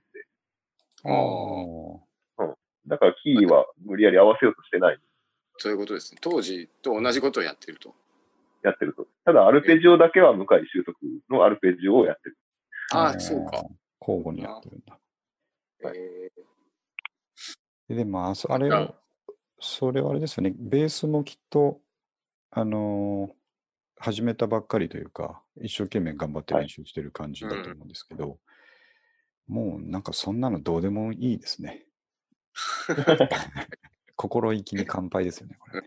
[1.04, 1.08] あ。
[1.08, 1.16] ああ。
[1.16, 2.00] の
[2.48, 2.54] で、
[2.86, 4.98] だからキーは無理やり合わせようとしてない。
[5.58, 6.18] そういうことですね。
[6.22, 7.94] 当時と同じことをやってると。
[8.62, 9.06] やってると。
[9.24, 10.96] ただ、アルペジオだけは向井修徳
[11.30, 12.38] のアルペジオをやってる。
[12.92, 13.62] ああ、ーそうか。。
[14.00, 14.98] 交互にやってるんだ。
[15.82, 16.30] はいえ
[17.88, 18.94] ででも、あそあれあを、
[19.60, 20.54] それはあれですよね。
[20.56, 21.80] ベースもきっと、
[22.50, 23.40] あのー
[24.02, 28.38] 始めたばっかりというか、一生懸命頑張ってはい練習してる感じだと思うんですけど、
[29.46, 31.84] もうなんかそんなのどうでもいいですね。
[34.16, 35.82] 心意気に乾杯ですよね、これ。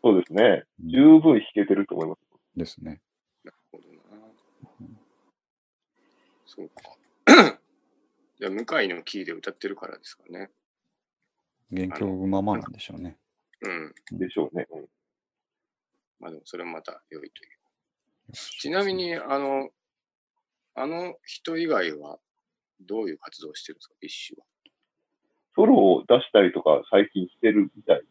[0.00, 0.64] そうですね。
[0.80, 2.20] うん十分弾けてると思います。
[2.56, 3.00] ですね。
[3.42, 4.92] なるほどな。
[6.46, 6.96] そうか。
[8.38, 10.50] じゃあ、向井のキーで歌ってるからですかね。
[11.70, 13.16] 元気のままなんでしょうね。
[13.62, 14.18] うん。
[14.18, 14.66] でしょうね。
[14.70, 14.86] うん
[16.20, 18.32] まあでも、それもまた良いという。
[18.32, 19.68] ちなみに、あの、
[20.74, 22.18] あの人以外は
[22.80, 24.36] どういう活動をしてるんですか、 BiSH
[25.54, 28.02] ソロを出したりとか最近してるみたい。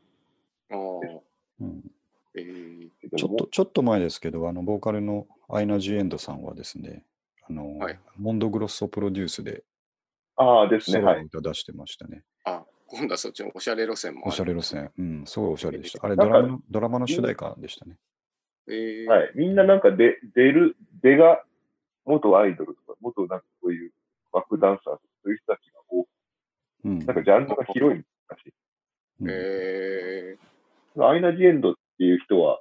[0.69, 0.99] は。
[1.09, 1.21] ああ。
[1.61, 1.91] うん
[2.35, 7.05] えー、ちょっと、ちょっと前ですけど、あの、ボーカルのアイナ・ジ・エンドさんはですね、
[7.47, 9.63] あの、はいモンドグロッソプロデュースで
[10.35, 11.29] ああですね、ソロはい。
[11.29, 12.23] 出してましたね。
[12.45, 12.63] あ、
[12.95, 14.29] 今度はそっちのおしゃれ路線もある。
[14.29, 14.91] おしゃれ路線。
[14.97, 16.05] うん、すごいおしゃれでした。
[16.05, 17.97] あれ、ドラマの、ドラマの主題歌でしたね。
[18.67, 19.31] えー、はい。
[19.35, 21.43] みんななんかで、出る、出が
[22.05, 23.91] 元アイドルとか、元なんかそういう
[24.31, 26.07] バックダンサーとか、そういう人たちが多く、
[26.85, 26.99] うん。
[26.99, 28.53] なんかジャンルが広いんだし、
[29.21, 30.37] うんえ
[30.99, 32.59] アイナ・ジ・エンドっていう人は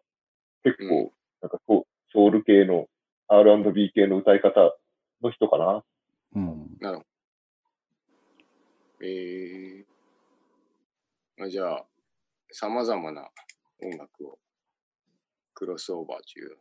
[0.62, 2.86] 結うん構、なんかソソウル系の
[3.28, 4.74] R&B 系の歌い方
[5.22, 5.84] の人かな。
[6.34, 6.52] うん。
[6.80, 7.06] ー、なるほど。
[9.04, 9.81] えー、
[11.44, 11.85] あじゃあ、
[12.50, 13.28] さまざまな
[13.83, 14.38] 音楽を
[15.55, 16.57] クロスオーバーという。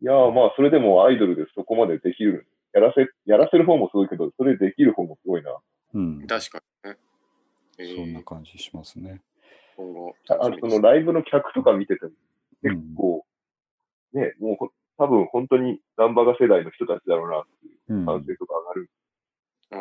[0.00, 2.46] いやーまあ、それでもアイドルでそこまでできる。
[2.72, 5.58] やらせ、やらせる方もすごいけど、それできる方もすごいな。
[5.94, 6.26] うん。
[6.26, 6.98] 確かにね。
[7.78, 9.22] えそんなー、感じしますね。
[9.76, 12.12] 今後あそのライブの客とか見てても、
[12.62, 12.94] 結うん。
[12.94, 13.26] 構、
[14.12, 18.90] ね、もうほ多分本当にナンバガ世代の人たちだろうなっていううん歓声とか上がる。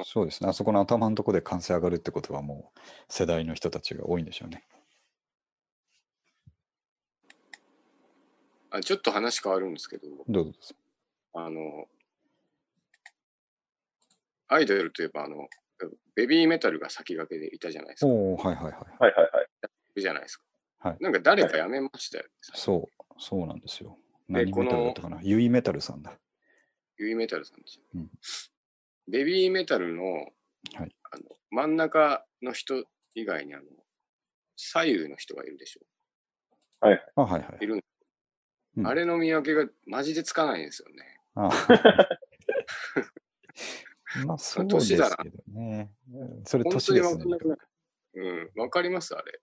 [0.04, 0.50] そうですね。
[0.50, 4.63] あそこの頭のところで歓声上がるってことはもう世代の人たちが多いんでしょうね。
[8.69, 10.60] あちょっと話変わるんですけど、どうぞ。
[11.34, 11.88] あの、
[14.50, 15.47] アイドルといえば、あの、
[16.15, 18.08] ベビーメタルが先駆けでいたじゃないですか。
[18.08, 18.73] おおはいはいはい。
[18.73, 20.02] はいはいはい。
[20.02, 20.43] じゃないですか。
[20.80, 22.30] はいなんか誰か辞めましたよね。
[22.41, 23.97] そう、そうなんですよ。
[24.30, 25.19] で何メタルだったかな？
[25.23, 26.19] ユイメタルさんだ。
[26.97, 28.12] ユイメタルさんですよ、うん
[29.08, 30.32] ベビーメタルの,、はい
[31.12, 32.84] あの真ん中の人
[33.15, 33.63] 以外にあの
[34.58, 35.82] 左右の人がいるでしょ。
[36.82, 36.96] あ、は
[37.39, 37.67] いはいい。
[37.67, 37.82] る、うん
[38.88, 41.20] あれの見分けがマジでつかないんですよね。
[41.34, 41.50] あ
[44.26, 45.10] まあそうですけど
[45.48, 45.91] ね。
[46.13, 47.24] うんそれ本年ですね。
[48.13, 49.39] うん、わかりますあれ。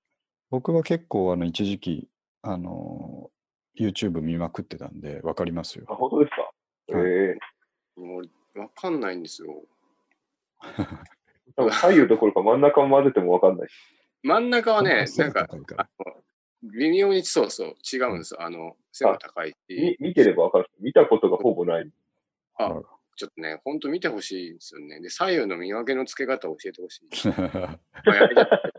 [0.50, 2.08] 僕は結構あの一時期、
[2.42, 3.30] あの
[3.76, 5.94] YouTube 見まくってたんで、わかりますよあ、。
[5.96, 6.52] 本当ですか？
[6.98, 7.36] はいえ
[7.96, 9.62] えもうわかんないんですよ。
[11.56, 13.68] 多分左右どころか真ん中も混ぜてもわかんない。
[14.22, 15.48] 真ん中はね、なんか
[16.62, 18.42] 微妙にそうそう違うんですよ。
[18.42, 20.70] あの背が高いみし、見てればわかる。
[20.80, 21.90] 見たことがほぼない。
[22.58, 22.80] あ
[23.16, 25.00] ちょっとね、本当見てほしいんですよね。
[25.00, 27.08] で、左右の見分けのつけ方を教えてほしい。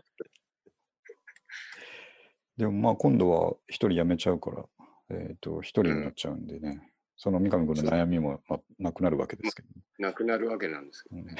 [2.56, 4.64] でもまあ今度は一人辞めちゃうから、
[5.10, 11.34] えっ、と、一人になっちゃうんでね、その三上君の悩みも、まあ、なくなるわけですけど、なくなるわけなんですけどうんね。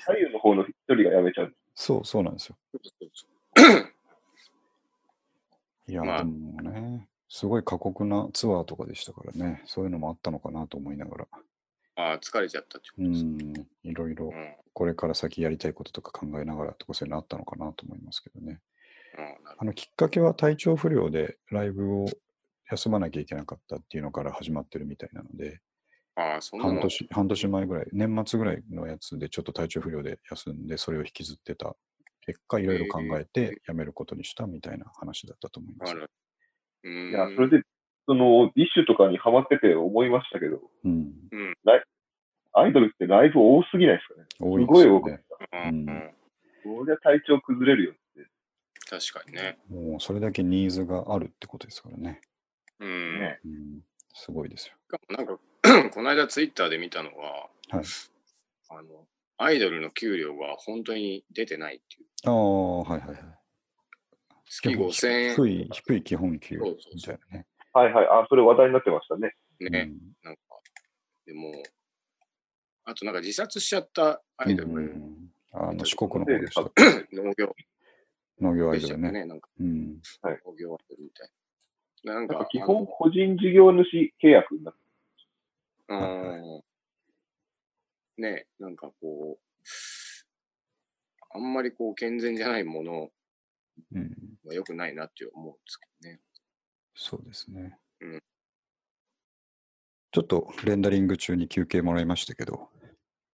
[0.00, 1.54] 左右の方の一人が辞めちゃう。
[1.74, 2.56] そう、そうなんですよ。
[5.88, 11.26] いや、まあでもね、すごい過酷なツアーとかでしたからね、そういうのもあったのかなと思いながら、
[11.96, 13.24] ああ、疲れちゃったってこうとです。
[13.24, 14.54] ん、いろいろうん。
[14.74, 18.60] これから先やりたいこととか考えながらとかそういうのあったのかなと思いますけどね。
[19.58, 22.06] あのきっかけは体調不良でライブを
[22.70, 25.60] 休まなきゃいけなかったっていうのから始まってるみたいなので、
[26.16, 26.72] どああ、そんなの。
[26.72, 31.76] 半年、半年前ぐらい、年末ぐらいのやつでちょっと体調不良で休んで、それを引きずってた
[32.22, 35.92] 結果、いろいろ考えて辞めることにしたみたいな話だったと思います。
[35.92, 36.88] あ。
[36.88, 37.62] いや、それで、
[38.06, 41.12] その、ディッシュとかにハマってて思いましたけど、うん。
[41.30, 41.54] うん。
[42.52, 44.26] アイドルってライブ多すぎないですかね。
[44.40, 44.98] 多いすごいですよね。
[44.98, 45.24] 多くて。
[45.68, 46.12] うんうん
[46.66, 48.28] そりゃ体調崩れるよって。
[48.90, 49.56] 確かにね。
[49.70, 52.20] もうそれだけニーズがあるってことですからね。
[52.80, 53.20] うん。
[53.20, 53.80] ねうん、
[54.14, 54.74] すごいですよ。
[55.08, 55.38] なんか、
[55.92, 57.84] この間ツイッターで見たのは、はい
[58.68, 59.06] あの、
[59.38, 62.06] アイドルの給料が本当に出てないっていう。
[62.24, 63.18] ああ、はいはいはい。
[64.48, 65.34] 月5000円。
[65.34, 67.46] 低い、低い基本給そうそうそうみたいなね。
[67.72, 68.06] はいはい。
[68.06, 69.34] あ、それ話題になってましたね。
[69.60, 69.90] ね。
[70.22, 70.40] なんか、
[71.26, 71.52] でも、
[72.84, 76.60] あとなんか自殺しちゃったアうんイドル、うんあの四国の方でした。
[77.12, 77.54] 農業
[78.40, 79.10] 農業アイドルね。
[79.10, 79.24] ね。
[79.24, 80.00] なんかうん。
[80.22, 81.32] 農業アイドルみたいな。
[82.06, 84.80] なんかなんか、基本個人事業主契約になって
[85.88, 86.62] うん
[88.18, 89.66] ね、なんかこう、
[91.30, 93.10] あんまりこう健全じゃないもの
[93.92, 94.10] うん。
[94.44, 96.20] は良くないなって思うんですけどね。
[96.94, 97.76] そうですね。
[98.00, 98.22] うん
[100.12, 102.70] ちょっとレンダリング中に休憩もらいましたけど、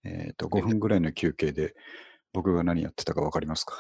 [0.03, 1.77] えっ、と、5分ぐらいの休憩で
[2.33, 3.75] 僕が何やってたか分かりますか？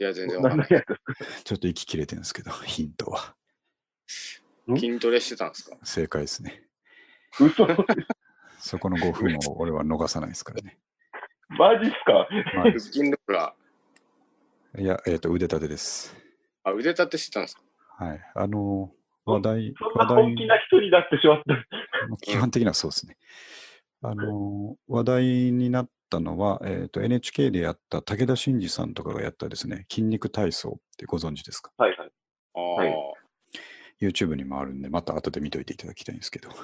[0.00, 0.68] いや、全然わかんない。
[1.44, 3.36] ちょっと息切れてるんですけど、 ヒントは。
[4.76, 5.76] 筋トレしてたんですか？
[5.84, 6.62] 正解ですね。
[7.40, 7.66] 嘘
[8.58, 10.78] そこの5分を俺は逃さないですからね。
[11.50, 12.12] マジっすか？
[12.14, 12.26] は
[12.62, 14.80] 腹筋ローラー。
[14.80, 16.16] い、いや、えっ、と、腕立てです。
[16.64, 17.62] あ、腕立てしてたんですか？
[18.04, 18.20] はい。
[18.34, 18.92] あの
[19.26, 22.16] 話題、そんな話題本気な人になってしまった。
[22.22, 23.16] 基本的にはそうですね。
[24.02, 31.72] あの話題になったのは、えっ、と、NHK でやった武田真治さんとかがやったですね、筋肉体操ってご存知ですか？
[31.78, 32.10] はいはい。
[32.54, 32.94] あはい
[34.00, 36.48] YouTube にもあるんで、また後で見といていただきたいんですけど。
[36.48, 36.58] はい。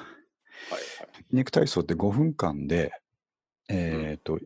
[1.28, 2.92] 筋肉体操って5分間で、
[3.68, 4.38] えっ、と、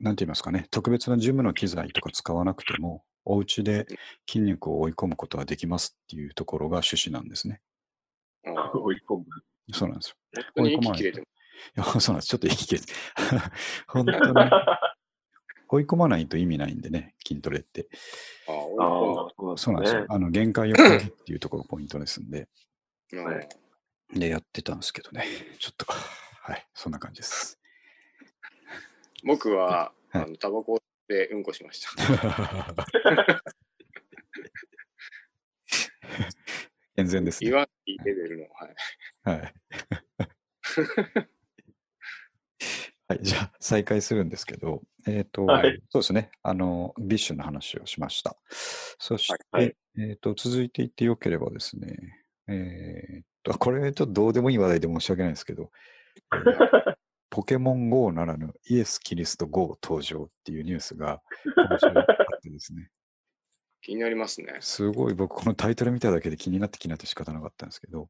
[0.00, 3.86] なんて言いますかね、特別なジムの機材とか使わなくても、お家で
[4.26, 7.60] 筋肉を追い込むことができますっていうところが趣旨なんですね。
[8.74, 9.24] 追い込む。
[9.72, 10.16] そうなんですよ。
[10.56, 11.12] 追い込まない
[12.00, 12.28] そうなんです。
[12.28, 12.92] ちょっと息切れて。
[13.88, 14.18] 本当に
[15.68, 17.88] 追い込まないと意味ないんでね、筋トレって。
[18.46, 18.56] ああ、
[19.56, 20.06] そうなんですよね。。
[20.08, 22.48] あの、限界を超えるっていうところがポイントですんで、
[23.12, 23.48] うんはい
[24.14, 25.24] で、やってたんですけどね。
[25.58, 27.58] ちょっと、はい、そんな感じです。
[29.24, 31.90] 僕は、はいあのタバコでうんこしました。
[36.96, 37.50] 健全ですね。
[37.50, 38.74] 言わないレベルの、はい。
[39.22, 39.54] はい。
[43.22, 48.36] はい、じゃあ 再開するんですけど、えっ、と、はいそうですね、あの、 BiSH の話をしました。
[48.98, 55.70] そして、はいえっ、と、続いていってよければですね、えっ、と、これちょっとどうでもいい話題で申し訳ないんですけど、
[57.30, 61.22] ポケモン GO ならぬイエス・キリスト GO 登場っていうニュースが
[61.56, 62.90] 今週あってですね、
[63.80, 64.58] 気になりますね。
[64.60, 68.08] すごい僕このタイトル見ただけで気になって気になって仕方なかったんですけど、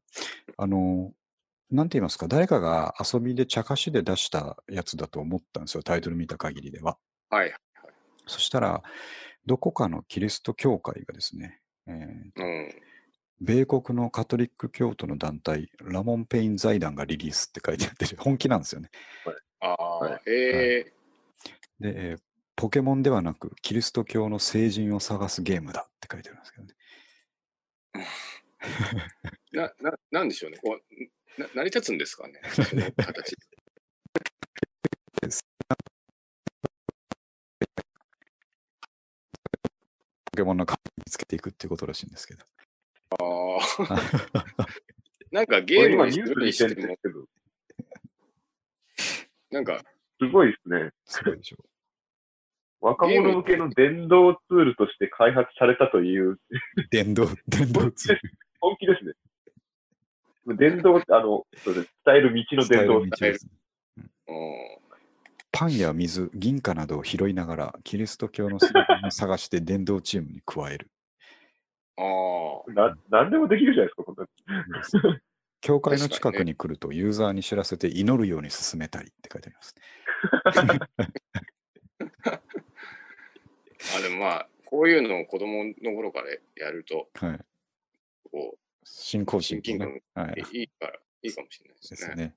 [0.57, 1.13] あの、
[1.71, 6.97] なんて言いますか、誰かが遊びで茶化しで出したやつだと思ったんですよ、タイトル見た限りでは。
[7.29, 7.53] はい。
[8.27, 8.83] そしたら、
[9.45, 11.95] どこかのキリスト教会がですね、えー
[12.41, 12.75] うん。
[13.41, 18.89] 米国のカトリック教徒の団体、ラモン・ペイン財団がリリースって書いてあって、本気なんですよね。
[19.59, 20.93] ああ、はいえ
[21.79, 22.19] で、えー
[22.55, 26.73] ポケモンではなく、キリスト教の聖人を探すゲームだって書いてあるんですけどね。
[29.53, 30.59] ー、 な、な、なんでしょうね。
[31.37, 32.39] な成り立つんですかね？
[32.51, 33.35] そ の形。
[40.33, 42.43] ポケモンのカード見つけていくっていうことらしいんですけど。
[43.11, 44.43] ああ。
[45.31, 47.25] なんかゲーム今ニュースにするににしてもす、けど、
[49.51, 49.83] なんか、
[50.19, 50.91] すごいですね。
[51.05, 51.57] すごいでしょ。
[52.81, 56.39] 若者向けの伝道ツールとして開発されたという、
[56.91, 58.21] 電動、電動ツール。
[58.59, 59.13] 本気ですね。
[60.47, 61.93] 伝道、あの、そうです。
[62.05, 63.39] 伝える道の伝道伝える
[64.27, 64.83] うん
[65.51, 70.89] パンや水、銀貨などを拾いながら、キリスト教の聖人を探して伝道チームに加える。
[71.97, 72.01] あ
[72.67, 72.71] あ。
[72.73, 75.19] な、なんでもできるじゃないですか、本当に。
[75.61, 79.75] 教会の近くに来ると、ユーザーに知らせて祈るように進めたりって書いてあります。
[83.95, 86.29] あ、でもまあ、こういうのを子供の頃から
[86.65, 87.39] やると、はい。
[88.31, 90.43] こ信仰心とね感はい。
[90.59, 91.89] いいから、いいかもしれないでね。
[91.89, 92.35] ですすね。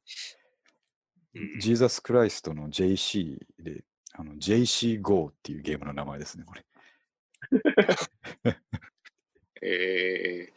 [1.35, 6.65] うんジーザス・クライストの JC で、あの JCGO っていうゲームの名前ですね、これ。
[9.63, 10.53] え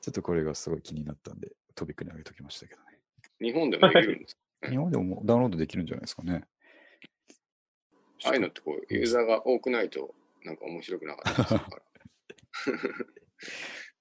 [0.00, 2.98] ちょっとこれがすごい気になったんで、トピックに上げておきましたけどね。
[3.40, 6.44] ー、日本でもできるんですうん日本でもダウンロードできるんじゃないですかね。
[8.24, 11.82] ああいうのってこう、ユーザーが多くないと、なんか面白くなかったりするから。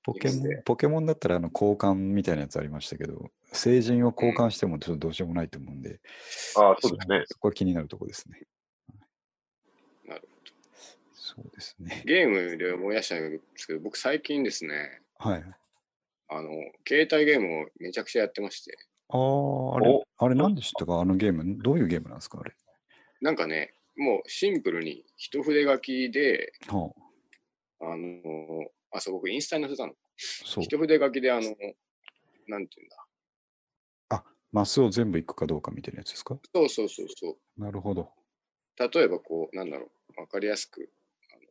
[0.04, 6.00] ポケモンポケモンだったらあの交換みたいなやつありましたけど、成人を交換してもちょっとどうしようもないと思うんで、
[6.58, 7.24] ああ、そうですね。
[7.28, 8.42] そこは気になるところですね。
[10.06, 10.52] なるほど。
[11.14, 12.04] そうですね。
[12.06, 15.44] ゲームで思い出したんですけど、僕最近ですね、はい。
[16.30, 16.50] あの、
[16.88, 18.78] 携帯ゲームをめちゃくちゃやってまして、
[19.10, 21.00] ああ、あれお、あれ何でしたか？
[21.00, 21.62] あのゲーム。
[21.62, 22.54] どういうゲームなんですかあれ？
[23.22, 26.92] なんかね、もうシンプルに一筆書きで、は
[27.82, 28.12] あ、あの、
[28.94, 29.94] あ、そう、僕インスタに載せたの。
[30.18, 30.64] そう。
[30.64, 31.42] 一筆書きで、あの、
[32.48, 33.08] なんていうんだ。
[34.54, 36.38] マスを全部いくかどうかみたいなやつですか？
[36.54, 37.60] そうそうそうそう。
[37.60, 38.14] なるほど。
[38.78, 40.92] 例えばこう、なんだろう、わかりやすく、
[41.34, 41.42] あの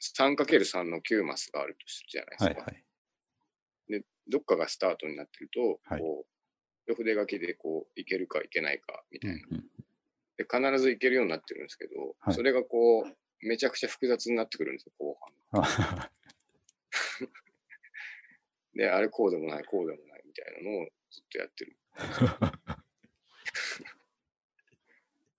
[0.00, 2.60] 3×3 の9マスがあるとするじゃないですか。
[2.62, 2.84] はいはい。
[4.28, 6.26] どっかがスタートになってると、はいこ
[6.88, 9.36] う、一筆書きでこう、いけるかいけないかみたいな。
[9.36, 9.64] うんうん
[10.36, 15.16] で、必ずいけるようになってるんですけど、はいそれがこう、めちゃくちゃ複雑になってくるんですよ、後
[15.52, 15.62] 半。
[15.62, 16.10] あ
[18.74, 21.76] で、あれこうでもない、こうでもないみたいなのをずっとやってる。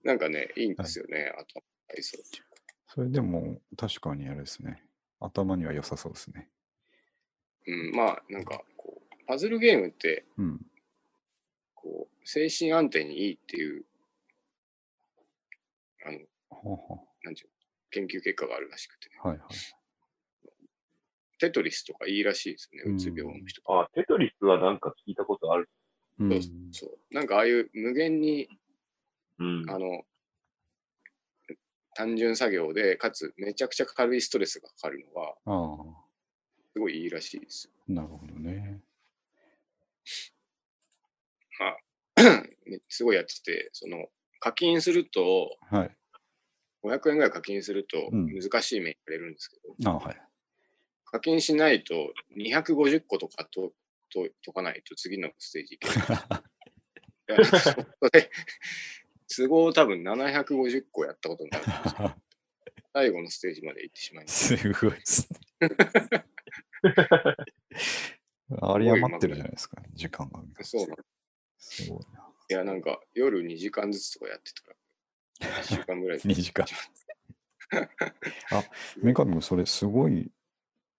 [0.04, 2.50] なんかね、いいんですよね、あと、体操っていうか。
[2.88, 4.84] それでも確かにあれですね。
[5.20, 6.50] 頭には良さそうですね。
[7.68, 10.66] うん、まあ、なんか、こう、パズルゲームって、うん。
[11.76, 13.86] こう、精神安定にいいっていう、
[16.06, 16.20] あの、
[16.50, 17.57] ほうほなんていうの？
[17.92, 19.48] 研究結果があるらしくて、うはいはい。
[21.40, 23.62] テトリスとかいいらしいですね、うんうつ病の人。
[23.72, 25.70] ああ、テトリスはなんか聞いたことある。
[26.20, 27.14] うんそうそう。
[27.14, 28.48] なんかああいう無限に、
[29.40, 29.70] うん。
[29.70, 30.04] あの、
[31.94, 35.78] 単純作業で、かつめちゃくちゃ軽いストレスがかかるのは、あ
[36.74, 37.72] すごいいいらしいです。
[37.88, 38.82] なるほど ね。
[42.90, 44.08] すごいやってて、その
[44.40, 45.98] 課金すると、はい。
[46.88, 50.22] 500円ぐらい課金するとうん難しい面やれるんですけど、あはい。
[51.06, 53.74] 課金しないと250個とかと
[54.10, 56.08] と解かないと次のステージ行けない。
[59.30, 62.16] 都合多分750個やったことになるんですよ。
[62.94, 64.56] 最後のステージまで行ってしまいます。
[64.58, 65.40] すごいですね。
[68.62, 70.42] あり余ってるじゃないですか、時間が。
[70.64, 70.98] そうなん
[71.60, 72.26] すごいな。
[72.50, 74.76] いや、なんか夜2時間ずつとかやってたら、
[75.40, 76.66] 1週間ぐらいで2時間。
[78.52, 78.64] あ、
[79.02, 80.32] 三上君、それすごい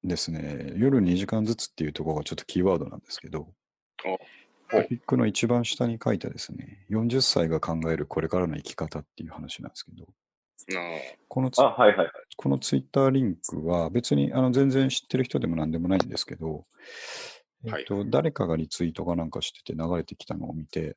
[0.04, 0.72] ですね。
[0.76, 3.48] 夜2時間ずつっていうところがちょっとキーワードなんですけど、
[4.04, 4.16] あ
[4.70, 10.06] グラフィックの一番下に書いたですね、40歳が考えるこれからの生き方っていう話なんですけど、
[10.74, 10.80] な
[11.28, 12.10] このツあ、はいはいはい。
[12.36, 16.66] このツイッターリンクは別にあの全然知ってる人でも何でもないんですけど、
[17.64, 20.96] えっと誰かがリツイートかなんかしてて流れてきたのを見て、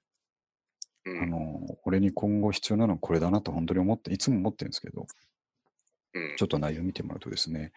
[1.05, 5.05] うんあの俺に今後必要なのはこれだなと本当に思って、いつも思ってるんですけど、
[6.13, 7.71] うんちょっと内容見てもらうとですね、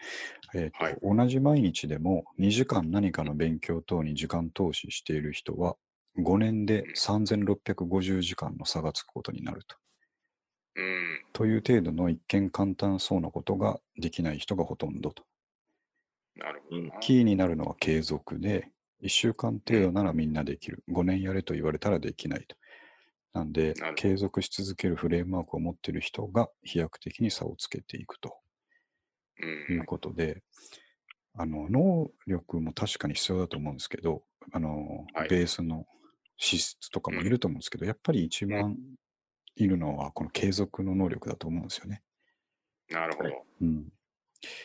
[0.53, 5.75] えーとはい同じ毎日でも2時間何かの勉強等に時間投資している人は、
[6.17, 9.75] 5年で3650時間の差がつくことになると。
[10.75, 11.21] うん。
[11.33, 15.23] という程度の一見簡単そうなことができない人がほとんどと。
[16.35, 16.99] なるほどな。
[16.99, 18.69] キーになるのは継続で、
[19.01, 20.83] 1週間程度ならみんなできる。
[20.89, 22.55] 5年やれと言われたらできないと。
[23.35, 28.37] なんで継続し続けるフレームワークを持っている人が飛躍的に差をつけていくと
[29.41, 29.45] う。
[29.73, 30.41] いうんことで、
[31.37, 34.23] あの能力も確かに必要だと思うんですけど、
[34.53, 35.85] あのはいベースの
[36.37, 38.77] 資質とかもいると思うんですけど、やっぱり一番
[39.57, 42.03] いるのはこの継続の能力だと思うんですよね。
[42.89, 43.29] なるほど。
[43.61, 43.89] うん。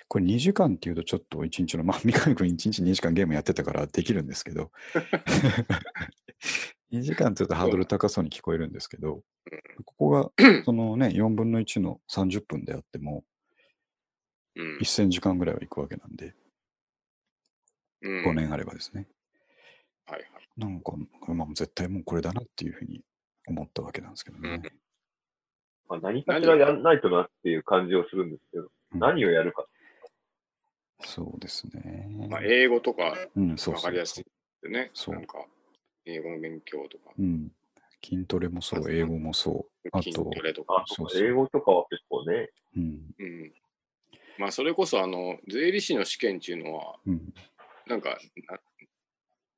[0.06, 4.70] これ2時間っていうとちょっと1日の、まあ、三上君1日2時間ゲームやってたからできるんですけど、
[6.92, 9.22] 2時間って言うとハードル高そうに聞こえるんですけど、
[9.84, 10.30] ここが
[10.64, 13.24] そのね、4分の1の30分であっても、
[14.56, 14.78] うん。
[14.78, 16.34] 1000時間ぐらいはいくわけなんで、
[18.02, 19.06] うん5年あればですね。
[20.06, 20.48] はいはい。
[20.56, 20.92] なんか、
[21.28, 23.02] まあ、絶対もうこれだなっていうふうに
[23.46, 24.62] 思ったわけなんですけどね。
[25.88, 29.66] まあ、何かしらやんないとなっていう感じをするんですけど、うん何をやるか。
[31.02, 32.08] そうですね。
[32.28, 34.24] まあ、英語とかうん、そうそうわかりやすい
[34.62, 34.90] でね。
[34.94, 35.46] そうなんか、
[36.06, 37.52] 英語の勉強とか、うん。
[38.04, 39.88] 筋トレもそう、英語もそう。
[39.92, 40.76] あ筋と、トレとか。
[40.82, 43.14] あ、そうかそう英語とかは結構ね、うん。
[43.18, 43.52] うん。
[44.38, 47.34] まあ、それこそ、あの、税理士の試験っていうのは、うん。
[47.86, 48.58] なんか、な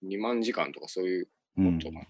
[0.03, 1.29] 2万時間とかそういう
[1.59, 2.01] うんことが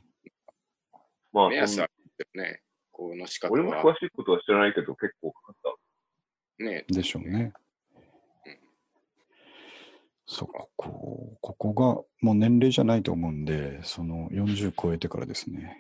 [1.33, 1.93] まあそん目安ある
[2.37, 2.63] よね。
[2.91, 5.77] この資格俺もは詳しいことは知らないけど、結構かかっ
[6.59, 6.65] た。
[6.65, 6.85] ね。
[6.89, 7.62] でしょうねうん。
[10.33, 15.77] そう、ここ、ここがもう年齢じゃないと思うんで、その40超えてからですね、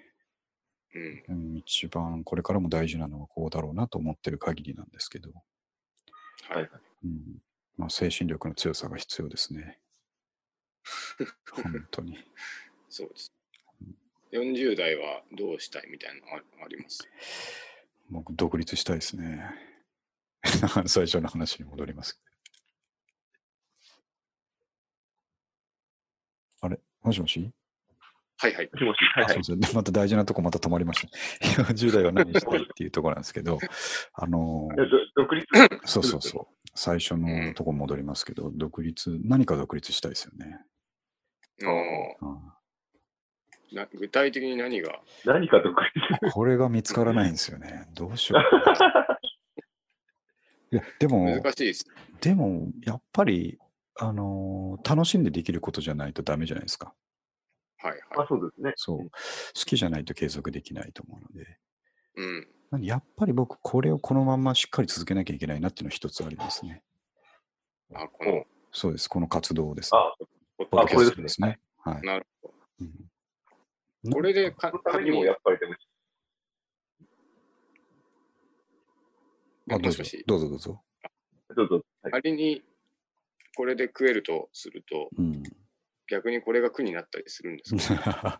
[0.94, 1.24] うん。
[1.28, 5.30] うん、一番これからも大事なのはこうだろうなと思ってる限りなんですけど、
[6.50, 6.70] はい。
[7.04, 7.38] うん、
[7.78, 9.78] まあ精神力の強さが必要ですね。
[11.50, 12.18] 本当に。
[12.90, 13.32] そうです。
[14.32, 17.08] 40代はどうしたいみたいなのああります？
[18.10, 19.42] 僕、独立したいですね。
[20.86, 22.20] 最初の話に戻ります。
[27.02, 27.50] もしもし？
[28.38, 28.70] はいはい。
[28.72, 29.42] もしもし、はいはいあ。
[29.44, 29.76] そうですね。
[29.76, 31.62] また大事なとこまた止まりました。
[31.62, 33.58] 40代は何したいっていうところなんですけど、
[34.14, 35.46] あのいやど独立
[35.84, 36.68] そうそうそう。
[36.74, 40.58] 最初のとこ戻りますけど、独立、何か独立したいですよね。
[41.62, 41.68] あー
[42.26, 42.52] うん
[43.74, 45.00] な具体的に何が？
[45.24, 45.74] 何か独
[46.20, 46.32] 立？
[46.32, 47.86] これが見つからないんですよね。
[47.94, 48.42] どうしよう。
[50.74, 51.86] いや、でも、難しいです。
[52.20, 53.58] でも、やっぱり、
[54.02, 56.92] あのー楽しんでできることじゃないとダメじゃないですか。
[57.78, 58.26] はいあはい。
[58.28, 58.72] そうですね。
[58.76, 58.98] そう。
[58.98, 59.10] 好
[59.54, 61.58] きじゃないと継続できないと思うので。
[62.16, 62.48] うん。
[62.72, 66.82] なんでやっぱり僕、これをこのまんましっかり続けなきゃいけないなっていうのは一つありますね。
[67.94, 69.08] あ、この、そうです。
[69.08, 69.98] この活動です、ね。
[70.00, 70.14] あ、
[70.58, 71.60] ポッあドキャストこれですねね。
[71.78, 72.02] はい。
[72.02, 72.54] なるほど。
[72.80, 72.90] うん
[74.12, 75.74] これでかそのためにもやっぱりでも、
[79.70, 80.82] あどうぞどうぞどうぞ。
[81.54, 81.84] どうぞ。
[82.02, 82.64] はい仮に
[83.56, 85.42] これで食えるとすると、うん。
[86.08, 88.38] 逆にこれが苦になったりするんですか？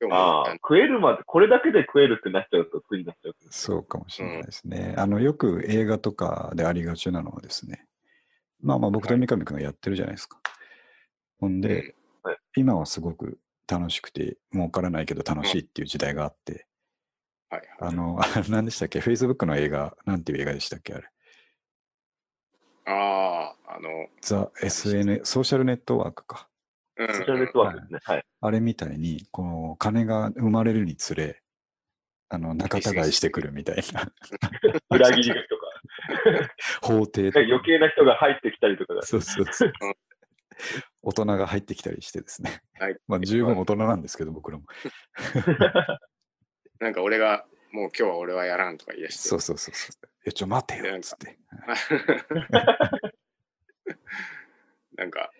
[0.00, 3.36] 今日もああ、食えるまで、これだけで食えるってなっちゃうと苦になっちゃう。
[3.50, 4.94] そうかもしれないですね。
[4.98, 7.86] あの、よく映画とかでありがちなのはですね、
[8.60, 10.40] まあまあ僕と三上君がやってるじゃないですか。
[11.38, 16.66] ほんで、うんはい今はすごく楽しくて儲からないけど楽しいっていう時代があって、
[17.48, 17.90] はいはい。
[17.90, 20.92] あの、あ 何でしたっけ ?Facebook の映画、なんていう映画でしたっけ？
[20.92, 21.04] あれ。
[22.86, 26.48] ああ、あの、ザ・ SN、ソーシャルネットワークか。
[26.96, 27.98] うんソーシャルネットワークですね。
[28.02, 28.24] はい。
[28.40, 31.42] あれみたいに、この金が生まれるにつれ、
[32.28, 34.10] あの仲違いしてくるみたいな
[34.90, 36.48] 裏切りとか、
[36.80, 39.02] 法廷とか余計な人が入ってきたりとかが。
[39.02, 39.72] そうそうそう。
[41.02, 42.62] 大人が入ってきたりしてですね。
[42.78, 44.64] はいまあ十分大人なんですけど、僕らも。
[46.80, 49.28] なんか俺が、もう今日は俺はやらんとか言い出して。
[49.28, 49.94] そうそうそうそう。
[50.26, 51.38] え、ちょ、待てよ、つって。
[54.94, 55.32] なんか、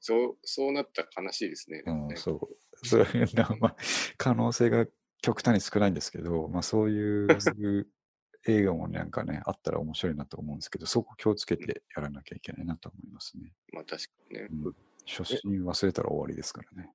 [0.00, 1.82] そう、そうなったら悲しいですね。
[1.84, 2.40] うん、そう。
[2.86, 3.76] そういうのは、まあ、
[4.16, 4.86] 可能性が
[5.20, 7.28] 極端に少ないんですけど、まあそういう
[8.46, 13.52] 映画もなんかね、あったら面白いなと思うんですけど、そこ気をつけてやらなきゃいけないなと思いますね。
[13.72, 14.46] まあ確かにね。
[14.50, 16.92] うん、初心忘れたら終わりですからね。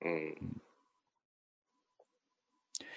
[0.00, 0.62] うん。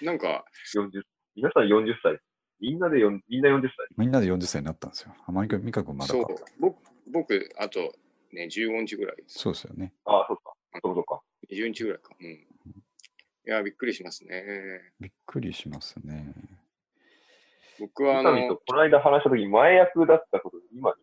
[0.01, 1.03] なんか、40
[1.35, 2.19] 皆さん40歳。
[2.59, 3.71] みんなで4みんな40歳。
[3.97, 5.13] みんなで40歳になったんですよ。
[5.27, 6.77] あ、マイカ、ミカ君まだそうか。、僕、
[7.11, 7.93] 僕、あと
[8.31, 9.15] ね、15日ぐらい。
[9.27, 9.93] そうですよね。
[10.05, 10.53] ああ、そうか。
[10.81, 11.21] そうそうか。
[11.51, 12.15] 20日ぐらいか。
[12.19, 12.27] うん。
[12.27, 12.41] い
[13.45, 14.43] や、びっくりしますね。
[14.99, 16.33] びっくりしますね。
[17.79, 20.95] 僕はあの、この間話したとき、前役だったことで、今、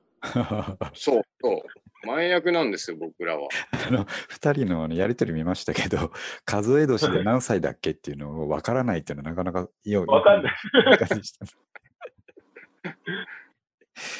[0.94, 1.62] そう、そう。
[2.04, 3.48] 前役なんですよ、僕らは。
[3.86, 6.12] あの、二人のあのやりとり見ましたけど、
[6.44, 10.54] 数え年で何歳だっけっていうのを分からないっていうのはなかなかよわかんない。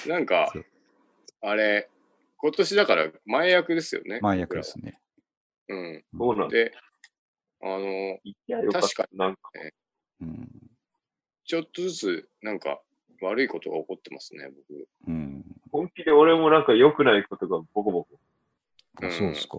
[0.07, 0.53] なんか
[1.41, 1.89] あれ、
[2.37, 4.21] 今年だから前役ですよね。
[4.21, 5.01] 前役ですね。
[5.69, 6.05] うん。
[6.17, 6.55] そうなんだ。
[6.55, 6.73] で、
[7.63, 8.81] あの、いや、よか。
[8.81, 9.41] 確かなんか、
[10.21, 10.49] うん。
[11.45, 12.81] ちょっとずつ、なんか、
[13.23, 14.89] 悪いことが起こってますね、僕。
[15.09, 15.45] うん。
[15.71, 18.09] 本気で俺もなんか良くないことがボコボコ。
[19.03, 19.59] あそうですか。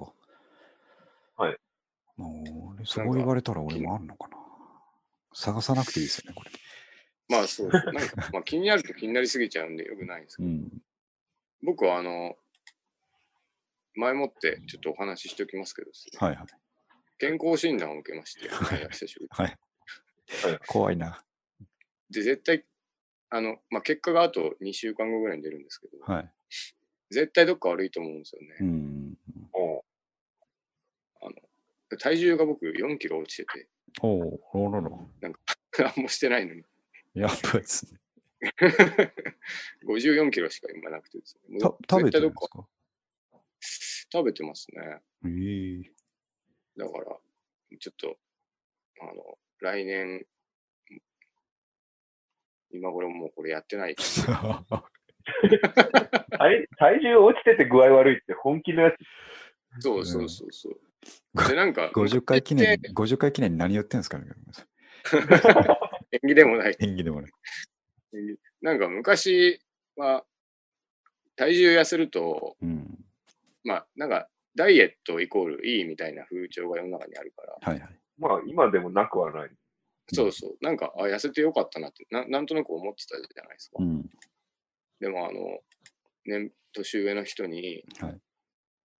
[1.38, 1.57] はい。
[2.18, 4.38] もう、そう言われたら俺もあるのかな。
[5.34, 6.51] 探さなくていいですよね、これ。
[7.30, 10.72] まあそう、なんか、まあ気になると気になりすぎちゃうんでよくないんですけど、うん。
[11.64, 12.36] 僕はあの、
[13.95, 16.45] 前もってちょっとお話ししておきますけどですね、はいはい。
[17.20, 19.57] 健康診断を受けまして、はい久しぶりにはい。
[20.68, 21.24] 怖いな。
[22.09, 22.66] で、絶対、
[23.34, 26.31] あの、まあ、結果があと2週間後ぐらいに出るんですけど、はい。
[27.09, 28.47] 絶対どっか悪いと思うんですよね。
[28.59, 29.17] うん。
[29.53, 29.84] も
[31.97, 33.67] 体重が僕4キロ落ちてて、
[34.01, 35.09] おお、ロロロ。
[35.21, 36.63] 何もしてないのに、
[37.13, 37.99] やばいですね。
[39.88, 41.59] 54キロしか今なくてですね。
[41.59, 42.67] た食べてるん絶対どっですかか
[44.11, 44.99] 食べてますね。
[45.25, 45.91] ええ
[46.75, 47.05] だから、
[47.79, 48.17] ちょっと、
[49.01, 50.25] あの、来年、
[52.74, 53.93] 今頃もうこれやってない。
[53.93, 53.95] う
[56.38, 58.95] 体体重落ちてて具合悪いって本気のやつ。
[59.82, 60.78] そうそうそうそう。
[61.49, 64.26] で、なんか、50回記念で、50回記念に何言ってんですかね
[66.11, 66.76] 縁起 でもない。
[66.80, 67.30] 演技でもね。
[68.61, 69.59] なんか昔
[69.95, 70.24] は、
[71.36, 73.03] 体重痩せると、うん。
[73.63, 77.99] まあ、なんか、ダイエットイコールいいみたいな風潮が世の中にあるから、はいはい。
[78.19, 79.51] まあ、今でもなくはない。
[80.12, 83.78] そうそう、なんか、あ、痩せてよかったなってな、なんとなく思ってたじゃないですか。
[83.80, 84.10] うん。
[84.99, 85.60] でも、あの、
[86.26, 88.22] 年、年上の人に、はい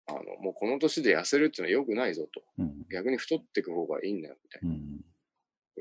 [0.06, 2.43] あの、もうこの年で痩せるっていうのは良くないぞと。
[2.58, 2.86] うん。
[2.91, 4.70] 逆に太っていく方がいいんだよ、みたいな。
[4.70, 5.06] うん。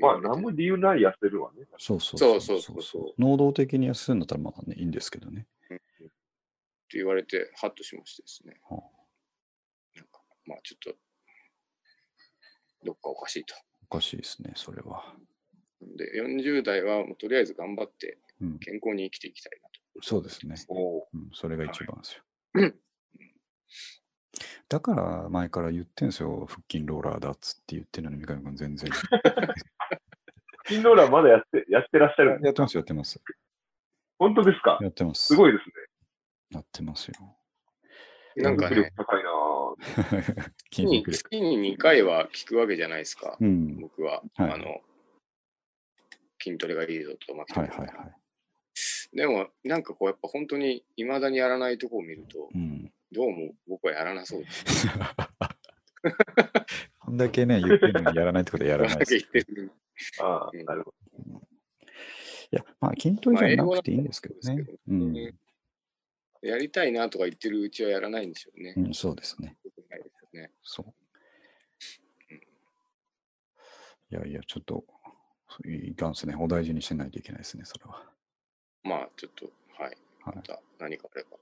[0.01, 1.67] まあ、何も理由ない痩せるわね。
[1.79, 5.47] そうそうそうそうそうそう能動的に痩せるんだったらまだね、いいんですけどね。
[5.65, 5.77] っ
[6.89, 8.61] て言われて、ハッとしましてですね。
[8.71, 8.77] は
[9.97, 10.95] なんか、まあちょっと、
[12.85, 13.55] どっかおかしいと。
[13.93, 15.05] おかしいですね、それは。
[15.83, 18.59] で、40代はもうとりあえず頑張ってうん。
[18.59, 20.03] 健康に生きていきたいなと。
[20.03, 20.55] そうですね。
[20.69, 22.23] おううん、それが一番ですよ。
[22.55, 22.75] うん
[24.71, 28.91] だから前から言ってんですよ、腹筋ローラーだっつって言ってるのに、三上君全然。
[30.65, 32.41] 筋ローラーまだやって、やってらっしゃる。
[32.43, 33.21] やってます、やってます。
[34.19, 34.79] 本当ですか？
[34.81, 35.27] やってます。
[35.27, 35.75] すごいですね。
[36.53, 37.15] やってますよ。
[38.37, 39.32] なんかね力、高いなぁ
[40.71, 41.19] 筋月に肉力。
[41.19, 43.81] 月に2回は聞くわけじゃないですか、うん。
[43.81, 44.23] 僕は。
[44.35, 44.81] はいあの、
[46.43, 47.89] 筋トレがいいぞと、まあはいはいはい。
[49.17, 52.93] でも、なんかこう、やっぱ本当に未だにやらないとこを見ると、うん。
[53.13, 54.87] どうも僕はやらなそうです。
[56.99, 59.29] こんだけね、言ってるのにやらないってことはやらないです。
[60.21, 60.95] ああうん、なるほ
[62.53, 65.33] いや、まあ、筋トレじゃなくていいんですけどねまあ。
[66.43, 68.75] やりたいなとか言ってるうちはやらないんでしょうね。
[68.77, 69.57] うん、そうですね。
[69.89, 70.51] ないですよね。
[70.63, 70.93] そう。
[74.11, 74.85] いやいや、ちょっと、
[75.65, 76.35] いかんですね。
[76.39, 78.05] お大事にしないといけないですね、それは。
[78.83, 79.47] まあ、ちょっと、
[79.83, 79.97] はい。
[80.25, 81.37] はいまた何かあれば。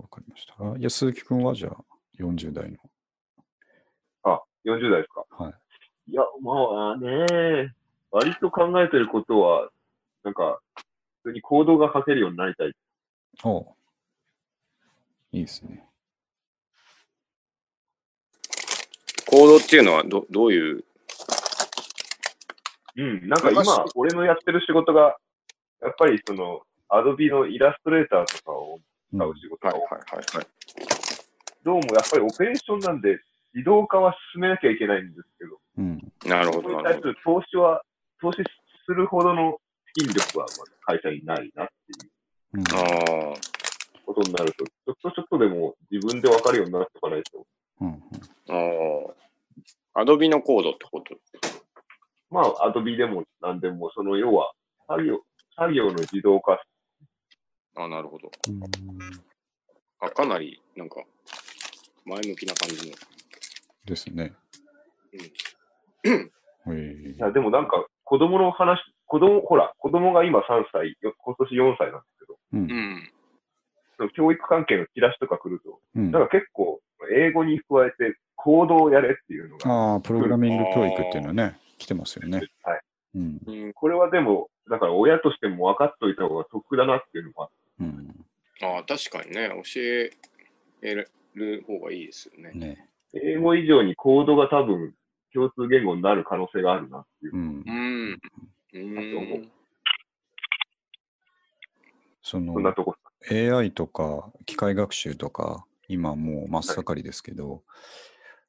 [0.00, 0.54] わかりました。
[0.58, 1.76] あいや、鈴木くんはじゃあ、
[2.18, 2.78] 40代の。
[4.24, 4.32] ど。
[4.32, 5.24] あ、40代ですか。
[5.30, 5.54] はい。
[6.10, 7.74] いや、まあね、
[8.10, 9.70] 割と考えてることは、
[10.24, 10.60] なんか、
[11.22, 12.74] 普通に行動が書けるようになりたい。
[13.42, 13.66] おう
[15.32, 15.84] いいですね。
[19.26, 20.84] コードっていうのはどどういう、
[22.96, 25.16] うん、なんか今昔、俺のやってる仕事が、
[25.82, 28.78] やっぱりその、アドビのイラストレーターとかを
[29.12, 30.46] 使う仕事が多くて、はいはい。
[31.64, 33.18] どうもやっぱりオペレーションなんで、
[33.54, 36.12] 自動化は進めなきゃいけないんですけど、うん。
[36.26, 37.00] なるほど、それになるほど。
[37.00, 37.82] 対する投資は、
[38.20, 38.44] 投資
[38.86, 39.58] するほどの
[39.96, 42.13] 資金力はまだ会社にないなっていう
[42.54, 42.62] うん。
[42.62, 43.34] ああ、
[44.06, 47.46] ことになると、ちょっとちょっとでも自分で分かるようになっておかないと、
[47.80, 47.96] うんうん。
[48.48, 49.12] あ
[49.94, 50.00] あ。
[50.00, 51.16] アドビのコードってこと？
[52.30, 54.52] まあ、アドビでも何でも、その要は、
[54.88, 55.20] 作業、
[55.56, 56.60] 作業の自動化、
[57.76, 58.30] あなるほど。
[58.48, 58.60] うん。
[60.00, 60.96] あ、かなり、なんか、
[62.04, 62.96] 前向きな感じの。
[63.84, 64.32] ですね。
[66.04, 66.14] うん。
[66.76, 72.13] へえいや、でもなんか、子供の話、子供、ほら、子供が今3歳、よ今年4歳なんです
[72.52, 73.08] うん
[74.16, 76.80] 教育関係のチラシとか来ると、うんなんか結構、
[77.12, 82.42] 英語に加えて、行動をやれっていうのが、ああ、プログラミング教育っていうのはね、来てますよね。
[82.62, 82.80] はい。
[83.14, 83.40] うん。
[83.46, 87.48] うん、これはでも、だから親としても分かっといた方が得だなっていうのが、
[87.80, 88.26] うん。
[88.62, 89.80] ああ、確かにね、教
[90.82, 91.08] える
[91.66, 92.50] 方がいいですよね。
[92.52, 92.88] ね。
[93.14, 94.94] 英語以上にコードが多分、
[95.32, 97.38] 共通言語になる可能性があるなっていうう。
[97.38, 97.70] んう。
[97.70, 98.20] ん。
[102.24, 102.96] そのそんなとこ。
[103.30, 107.62] AI とか機械学習とか、今もう真っ盛りですけど、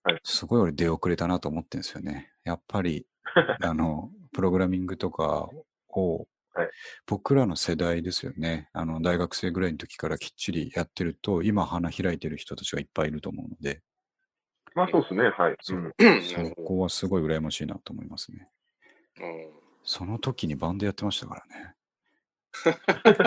[0.03, 2.31] はいすごい俺出遅れたなと思ってるんですよね。
[2.43, 3.05] やっぱり、
[3.61, 5.49] あの、プログラミングとか
[5.89, 6.69] を、はい
[7.05, 8.69] 僕らの世代ですよね。
[8.71, 13.81] あの、大学生ぐらいの時からきっちりやってると、今花開いてる人たちがいっぱいいると思うので、
[14.73, 15.55] まあそうですね、はい。
[15.61, 18.47] そそこはすごい羨ましいなと思いますね。
[19.19, 21.74] うんその時にバンドやってましたからね。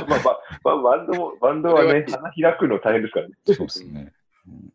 [0.09, 0.19] まあ、
[0.63, 3.35] ばばバンドも、バンドはね、花開くの大変ですからね。
[3.47, 4.13] そうですね。
[4.47, 4.73] うん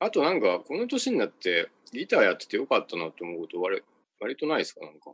[0.00, 3.82] あとなんか、この年になってギターやっててよかったなって思うこと割
[4.20, 4.80] 割とないですか？
[4.82, 5.10] なんか。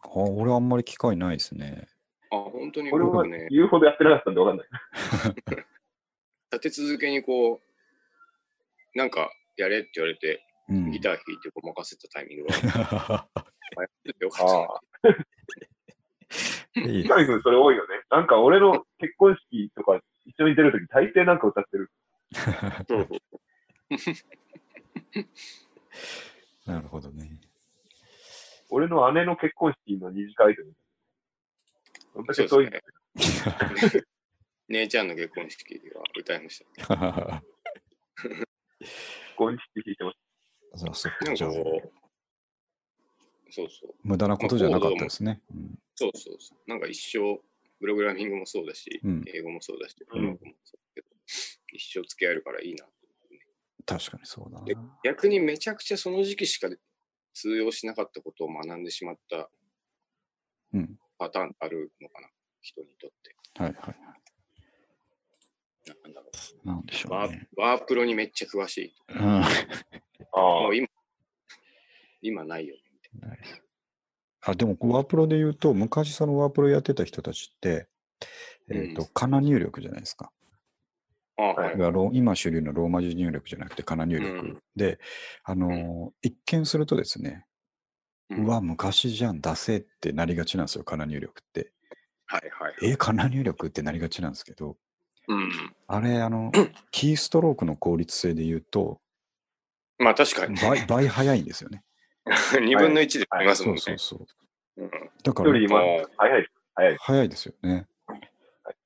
[0.00, 1.88] あ俺あんまり機会ないですね。
[2.30, 2.92] あ、本当に？
[2.92, 4.66] 俺は僕ね、言うほどやってなかったんで分かんない。
[6.52, 7.60] 立て続けにこ
[8.94, 13.26] う、なんかやれって言われて、うんギター弾いてこう任せたタイミングが、あ
[13.80, 14.46] やっててよかっ
[15.02, 15.08] た
[16.86, 18.02] いい三上君それ多いよね。
[18.10, 21.90] なんか俺の結婚式とか一緒に出るとき大抵なんか歌ってる。
[22.88, 23.18] そうそう
[26.66, 27.40] なるほどね。
[28.70, 30.62] 俺の姉の結婚式の二次会で。
[32.12, 32.70] そんだそうい。
[32.70, 32.82] で
[33.88, 34.02] すね。
[34.68, 37.42] 姉ちゃんの結婚式では歌いました。
[39.36, 40.18] ゴンチって弾いてます。
[40.74, 41.12] そうそう、
[43.50, 45.40] そうそう、無駄なことじゃなかったですね。
[45.50, 46.70] うんそうそうそう。
[46.70, 47.40] なんか一生、
[47.80, 51.08] プログラミングもそうだし、うん英語もそうだし、うん文学もそうだけど、
[51.72, 52.86] 一生付き合えるからいいな。
[53.84, 54.76] 確かにそうだなで。
[55.02, 56.68] 逆にめちゃくちゃその時期しか
[57.34, 59.50] 通用しなかったことを学んでしまった
[60.72, 60.98] うん。
[61.18, 62.28] パターンあるのかな、
[62.60, 63.34] 人にとって。
[63.60, 63.96] はいはい。
[66.04, 66.30] なんだろ
[66.64, 67.10] なんでしう。
[67.10, 67.48] ワーょうね。
[67.56, 68.94] ワープロにめっちゃ詳しい。
[69.08, 69.42] うん。
[69.42, 69.48] あ
[70.32, 70.86] もう今、
[72.20, 72.82] 今ないよね。
[73.14, 73.38] みたい
[74.48, 77.86] あ、でも、ワープロで言うと、昔そのワープロやってた人たちって、
[78.70, 80.30] えっ、と、うんカナ入力じゃないですか。
[81.36, 81.76] ははい
[82.14, 84.98] 今主流のローマ字入力じゃなくてカナ入力、うんで、
[85.44, 87.44] あのー一見するとですね、
[88.30, 91.72] うわ、昔じゃん、出せってなりがちなんですよ、カナ入力って。
[92.26, 92.74] はいはい。
[92.82, 94.76] え、カナ入力ってなりがちなんですけど、
[95.28, 95.50] うん。
[95.86, 96.52] あれ、あの、
[96.90, 99.00] キーストロークの効率性で言うと、
[99.98, 100.56] まあ確かに。
[100.56, 101.82] 倍倍早いんですよね。
[102.60, 103.98] 2分の1でありますもんねそう。
[103.98, 104.26] そうそ
[104.76, 104.84] う。
[104.84, 104.90] うん
[105.22, 105.80] だから、今、
[106.16, 106.46] 早い。
[106.74, 106.96] 早い。
[106.98, 107.86] 早いですよね。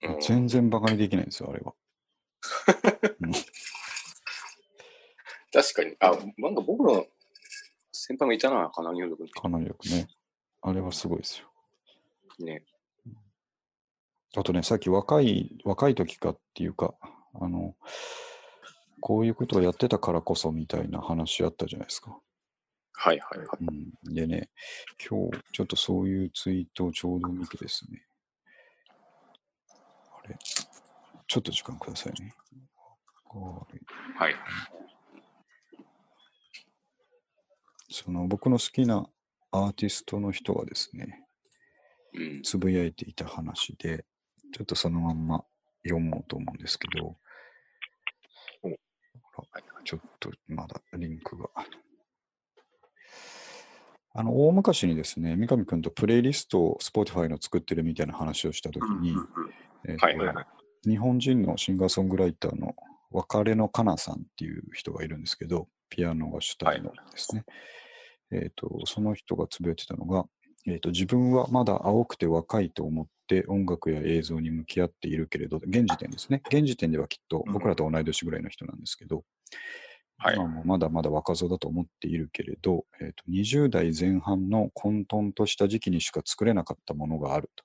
[0.02, 1.74] うん全然バカにできないんですよ、あれは。
[5.52, 5.96] 確かに。
[6.00, 7.06] あ、なんか僕の
[7.92, 10.08] 先輩もいたな、金入力カナ入力ね。
[10.62, 11.52] あれはすごいですよ。
[12.38, 12.64] ね。
[14.34, 16.94] あとね、さっき若い、若い時かっていうか、
[17.34, 17.76] あの、
[19.00, 22.18] こういうことをやってたからこそみたいな話あったじゃないですか。
[23.04, 23.48] はいはいはい。
[24.06, 24.48] うん、でね、
[25.10, 28.06] 今日ちょっとそういうツイートをちょうど見てですね。
[30.24, 30.36] あれ、
[31.26, 32.32] ちょっと時間くださいね。
[34.16, 34.34] はい。
[37.90, 39.04] その僕の好きな
[39.50, 41.24] アーティストの人がですね、
[42.14, 42.42] うん。
[42.44, 44.04] つぶやいていた話で、
[44.52, 45.44] ちょっとそのまんま
[45.82, 47.16] 読もうと思うんですけど、はい
[49.84, 51.48] ちょっとまだリンクが。
[54.14, 59.14] あの、大昔にですね、三上くんとプレイリストを Spotify の作ってるみたいな話をしたときに。
[60.84, 62.74] 日本人のシンガーソングライターの
[63.10, 67.44] 別れのかなさんっていう人がいるんですけど、ピアノが主体のですね。
[68.32, 70.24] えっ、と、その人がつぶやいてたのが、
[70.66, 76.42] えっ、と、自分はまだ青くて若いと思って音楽や映像に向き合っているけれど、現時点ですね。
[76.48, 79.24] 現時点ではきっと僕らと同い年ぐらいの人なんですけど、
[80.22, 87.64] はいまだまだ若造だと思っているけれど、えーと、20代前半の混沌とした時期にしか作れなかったものがあると。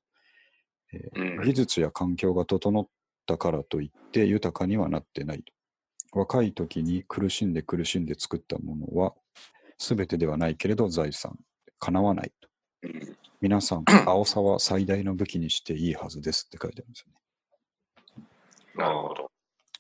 [0.94, 2.88] えーうん技術や環境が整っ
[3.26, 5.54] たからといって豊かにはなってないと。
[6.20, 9.14] 若い時に苦しんで苦しんで作ったものは
[9.78, 11.38] 全てではないけれど財産、
[11.80, 12.50] 叶わないと。
[12.84, 18.26] うん皆さん、 青さは最大の武器にしていいはずですって書いてあるんですよね。
[18.76, 19.32] なるほど。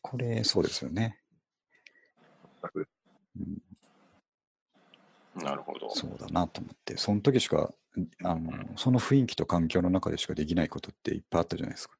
[0.01, 1.17] これ、そうですよね。
[2.73, 2.89] 全く
[3.39, 3.57] うん
[5.43, 5.89] なるほど。
[5.91, 7.71] そうだなと思って、その時しか、
[8.23, 11.95] あの、その雰囲気と環境の中でしかできないことっていっぱいあったじゃないですか。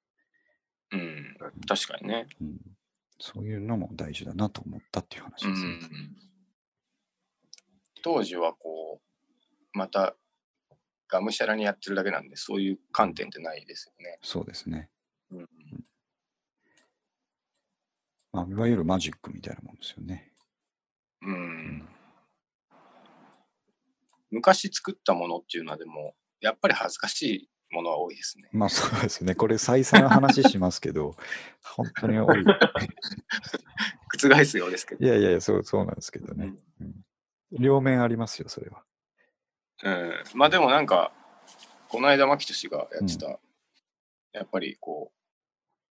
[0.92, 1.38] うん。
[1.68, 2.28] 確かにね。
[2.42, 2.58] うん、
[3.20, 5.70] そういうのも大事だなと思ったっていう話うですね。
[5.70, 6.16] ん。
[8.02, 10.16] 当時はこう、また、
[11.10, 14.20] がむしゃらにやってるだけなんで、そういう観点ってないですよね。
[14.22, 14.90] そうですね。
[15.32, 15.48] うん。
[18.34, 20.32] まあ、いわゆるマジックみたいなもんですよね。
[21.28, 21.32] う。
[21.32, 21.90] うん
[24.30, 28.50] 昔作ったものっていうのはでも、やっぱり恥ずかしいものは多いですね。
[28.52, 29.36] まあそうですね。
[29.36, 31.16] これ再三話しますけど、
[31.64, 32.44] 本当に多い。
[34.22, 35.06] 覆すようですけど。
[35.06, 36.54] いやいやいや、そうそうなんですけどね。
[36.82, 36.94] うん
[37.52, 38.84] 両面ありますよ、それは。
[39.84, 41.14] うん、まあでもなんか、
[41.88, 43.40] この間、牧俊がやってた、
[44.34, 45.18] やっぱりこう、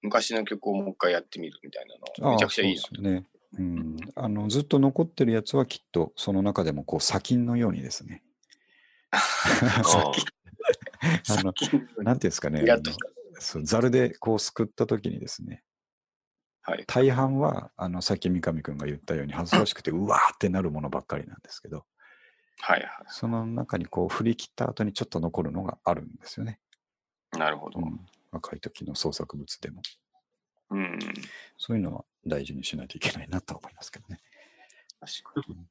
[0.03, 3.27] 昔の曲をもう一回やってみるみたいなの、めちゃくちゃいいなああそうですね。
[3.55, 8.23] うん、あのずっと残ってるやつはきっとその中でもこう砂金のようにですね。
[9.13, 10.13] あ
[11.29, 11.55] あの
[12.03, 12.65] なんていうんですかね。
[13.39, 15.63] そうザルでこうすくった時にですね、
[16.63, 16.85] はい。
[16.87, 21.85] 大半はあのさっき三上君が言ったように恥ずかしくてうわーってなるものばっかりなんですけど、
[22.61, 26.59] はいはその中にこう振り切った後にちょっと残るのがあるんですよね。
[27.35, 27.39] い。
[27.39, 27.85] なるほどう。
[27.85, 28.01] ん、
[28.33, 29.83] 若い時の創作物でも。
[30.71, 30.99] うん。
[31.59, 34.21] そういうのは大事にしないといけないなと思いますけどね。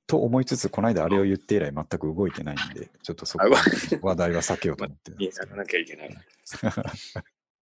[0.08, 3.46] と思いつつ、この間あれを言って以来全く動いてないんで、ちょっとそこ
[4.02, 5.26] 話題は避けようと思ってたんに。
[5.26, 6.18] ですけどやらなきゃいけない。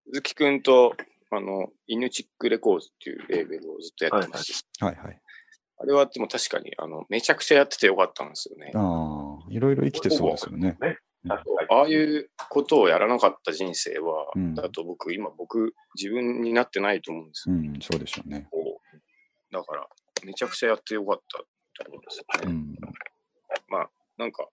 [0.05, 0.95] 鈴木くんと、
[1.31, 4.85] あの、イヌチックレコーズっていうレーベルをずっとやってました。
[4.85, 5.21] はいはい。
[5.77, 8.71] あれはでも確かに、あの、めちゃくちゃやっててよかったんですよね。
[8.75, 10.77] ああ、いろいろ生きてそうですよね。
[11.29, 17.55] ああいうことをやらなかった人生は、うんだと僕、今僕、自分になってないと思うんですよ。
[17.55, 18.47] うん、そうでしょうね。
[19.53, 19.87] だから、
[20.25, 22.51] めちゃくちゃやってよかったと思うんですよね。
[22.51, 22.75] うん。
[23.69, 24.49] まあ、なんか、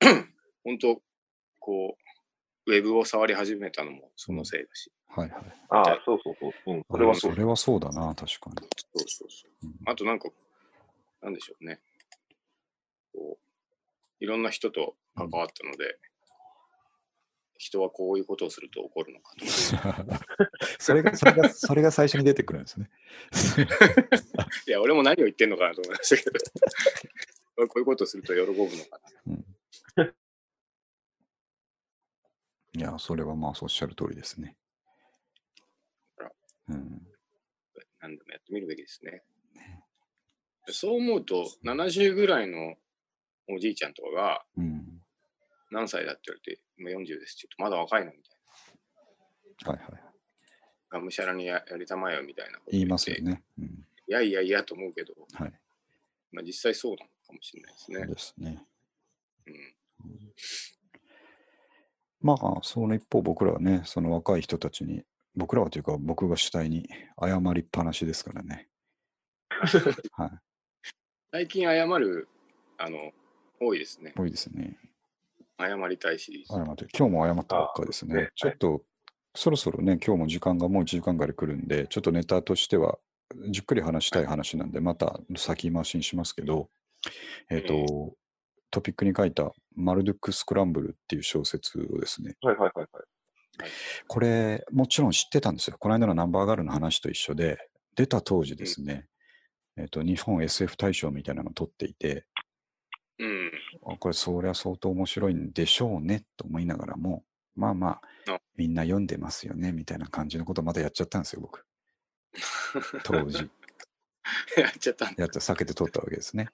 [0.64, 1.00] 本当
[1.58, 1.96] こ
[2.66, 5.42] う、ウェブを触り始めたのもそのせいだし、はいはい。
[5.70, 6.74] ああ、そうそうそう。
[6.74, 7.38] うん、それはそうそ。
[7.38, 8.56] れはそうだな、確かに。
[8.94, 9.66] そうそうそう。
[9.66, 10.28] うんあとなんか、
[11.22, 11.80] なんでしょうね。
[13.12, 15.98] こう、いろんな人と関わったので、
[17.62, 20.20] 人はこういうことをすると怒るのかとか。
[20.80, 22.90] それが、それが、それが最初に出てくるんですね。
[24.66, 26.38] いや、俺も何を言ってんのかなと思いましたけ
[27.56, 29.00] ど、こういうことをすると喜ぶのか
[29.96, 30.12] な。
[32.74, 34.56] いや、それはまあ、そうおっしゃる通りですね。
[36.68, 37.06] うん。
[38.00, 39.22] 何でもやってみるべきですね。
[40.66, 42.74] そう思うと、70ぐらいの
[43.48, 45.01] おじいちゃんとかが、うん。
[45.72, 47.34] 何歳だって言われて、今40です。
[47.36, 48.18] ちょっとまだ若いのみ
[49.64, 49.92] たいはいはい。
[49.92, 50.12] な。
[50.90, 53.42] がむしゃらにややりたまえよみたいなこと言いますよね。
[53.58, 53.64] うん。
[53.64, 53.68] い
[54.08, 55.52] やいやいやと思うけど、はい。
[56.30, 58.06] まあ、実際そうなのかもしれないですね。
[58.06, 58.62] ですね。
[59.46, 60.32] うん、
[62.20, 65.04] まあ、その一方、僕らはね、その若い人たちに、
[65.34, 66.88] 僕らはというか、僕が主体に
[67.20, 68.68] 謝りっぱなしですからね。
[70.12, 70.30] はい。
[71.30, 72.28] 最近謝る、
[72.76, 73.12] あの、
[73.58, 74.12] 多いですね。
[74.16, 74.78] 多いですね。
[75.58, 76.44] 謝りたいし。
[76.48, 78.30] 謝って、今日も謝ったばっかですね。
[78.34, 78.82] ちょっと、
[79.34, 82.98] そろそろね、今日も時間がもう1時間ぐらい来るんで、ちょっとネタとしては、
[83.50, 86.68] じっくり話したい話なんで、また先回しにしますけど、
[87.50, 87.86] えっ、と、え
[88.70, 93.68] トピックに書いたマルドゥック・スクランブルっていう小説をですね、はいはいはいはい。
[94.06, 95.76] これ、もちろん知ってたんですよ。
[95.78, 97.58] この間のナンバーガールの話と一緒で、
[97.94, 99.06] 出た当時ですね、
[99.76, 102.26] えっ、と、日本 SF 大賞みたいなのを取っていて、
[103.22, 103.52] うん。
[103.94, 107.88] あこれそりゃ相当面白いんでしょうねと思いながらも、まあま
[108.28, 111.64] ああ、みんな読んでますよねみたいな感じのことまたやっちゃったんですよ、僕。
[113.04, 113.48] 当時。
[114.56, 115.06] やっちゃった。
[115.16, 116.48] やっちゃ避けて取ったわけですね。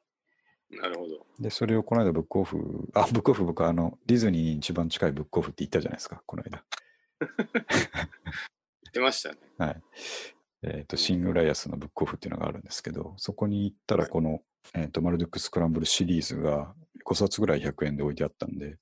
[0.71, 1.27] なるほど。
[1.39, 6.65] で、それをこの間ブックオフ、あ、ブックオフ僕あの、ディズニーに一番近いブックオフって言ったじゃないですか、この間。
[7.21, 7.33] 言っ
[8.89, 9.39] ってましたね。
[9.57, 9.83] はい。
[10.63, 14.41] えっ、と、シングライアスのブックオフっていうのがあるんですけど、そこに行ったら、この、
[14.75, 18.77] えっ、と、マルドックスクランブルシリーズが5冊ぐらい100円で置いてあったんで、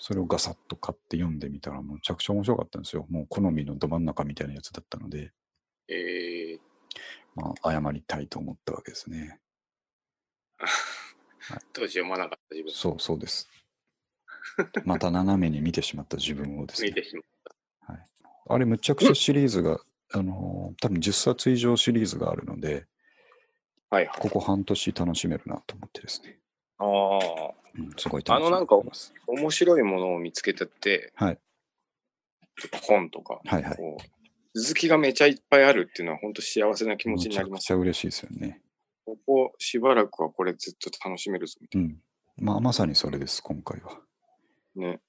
[0.00, 3.06] それをガサッと買って読んでみたら、むちゃくちゃ面白かったんですよ。
[3.10, 5.32] もう好みのど真ん中みたいなやつだったので、
[5.88, 6.58] えー、
[7.36, 9.38] まあ、謝りたいと思ったわけですね。
[11.74, 13.48] 当時読まなかった自分そう、そうです。
[14.84, 16.94] また斜めに見てしまった自分をですね見。
[16.94, 17.24] てしまう。
[18.48, 19.80] あれ、むちゃくちゃシリーズが、
[20.12, 22.86] あのー多分10冊以上シリーズがあるので、
[23.90, 24.20] はいはい。
[24.20, 26.38] ここ半年楽しめるなと思ってですね。
[26.78, 26.88] ああ、
[27.78, 28.76] うん、すごい楽しみあのなんか
[29.26, 31.38] 面白いものを見つけてって、はい。
[32.82, 33.76] 本とか、はいはい。
[34.54, 37.76] 続きがめちゃいっぱいあるっていうのは本当幸せな気持ちになりますめちゃくちゃ。
[37.76, 38.60] 嬉しいですよね。
[39.04, 41.96] ここしばらくはこれずっと楽しめるぞみたいうん。
[42.36, 44.00] まあ、まさにそれです、今回は。
[44.76, 45.00] なね。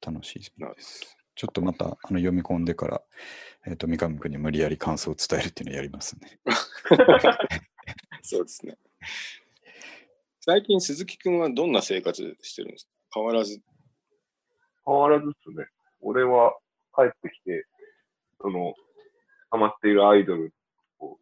[0.00, 0.44] 楽しいで
[0.80, 1.16] す。
[1.34, 3.02] ちょっとまたあの読み込んでから、
[3.66, 6.38] えっ、と、三上君に無理やり感想を伝えるっていうのをやりますね。
[8.22, 8.78] そうですね。
[10.40, 12.90] 最近鈴木くんはどんな生活してるんですか？
[13.14, 13.60] 変わらず。
[14.86, 15.66] 変わらずですね。
[16.00, 16.56] 俺は
[16.94, 17.66] 帰ってきて、
[18.40, 18.74] その、
[19.50, 20.54] ハマっているアイドル
[20.98, 21.18] を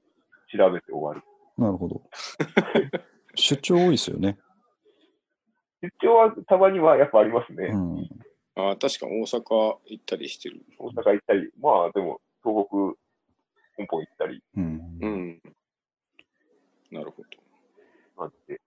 [0.56, 1.22] 調べて終わる。
[1.56, 2.08] なるほど。
[3.34, 4.38] 出張多いですよね。
[5.82, 7.66] 出張はたまにはやっぱありますね。
[7.68, 8.08] うん。
[8.54, 10.64] あー確か大阪行ったりしてる。
[10.78, 12.76] 大阪行ったり、まあでも東北
[13.76, 14.98] 本邦行ったりうん。
[15.00, 15.42] うん。
[16.90, 17.22] なるほ
[18.16, 18.22] ど。
[18.22, 18.60] なんで、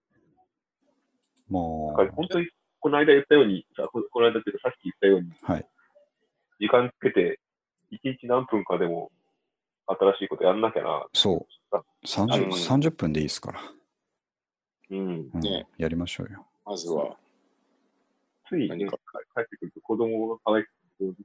[1.49, 1.59] ま
[1.91, 2.47] だから本当に
[2.79, 5.67] この間言ったように、さここの間っていうかさっき言ったように、あ、はい。
[6.59, 7.39] 時間つけて、
[7.89, 9.11] 一日何分かでも
[9.87, 11.05] 新しいことやんなきゃな。
[11.13, 11.75] そう。
[12.05, 13.61] 30, うん30分でいいですから。
[14.91, 15.29] うん。
[15.33, 16.45] うんねやりましょうよ。
[16.65, 17.17] まずは、
[18.47, 18.97] つい、ね、何か
[19.35, 20.69] 帰ってくると子供が可愛く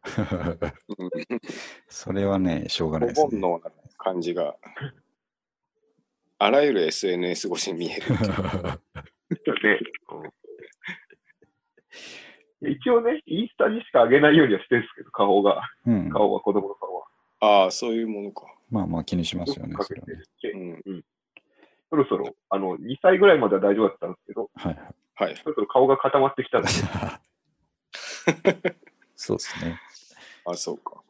[1.89, 3.29] それはね、しょうがないおです、ね。
[3.33, 3.61] 盆の
[3.99, 4.57] 感じが、
[6.39, 8.15] あらゆる SNS 越しに見える。
[8.15, 8.19] ね、
[10.13, 10.31] うん
[12.63, 16.11] 一応ね、インスタにしか上げないようにはしてるんですけど、顔が、うん。
[16.11, 17.05] 顔は子供の顔は。
[17.41, 18.47] ああ、そういうものか。
[18.71, 20.01] まあまあ気にしますよねか、そね。
[20.41, 21.05] けててうん。
[21.91, 24.95] そろそろ、あの、2歳ぐらいまでは大丈夫だったんですけど、はいはい。
[25.17, 25.37] はい。
[25.37, 26.69] そろそろ顔が固まってきたんで、
[29.27, 29.81] そうですね。
[30.45, 31.03] あそうか。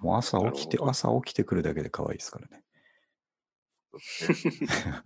[0.00, 2.62] もう朝起きて、朝起きてくるだけで可愛いですからね。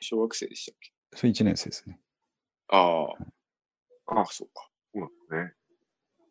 [0.00, 0.90] 小学生でしたっけ？
[1.14, 2.00] それ1年生ですね。
[2.68, 3.12] ああ。
[4.06, 4.70] ああそうか。
[4.94, 5.54] そうなんですね。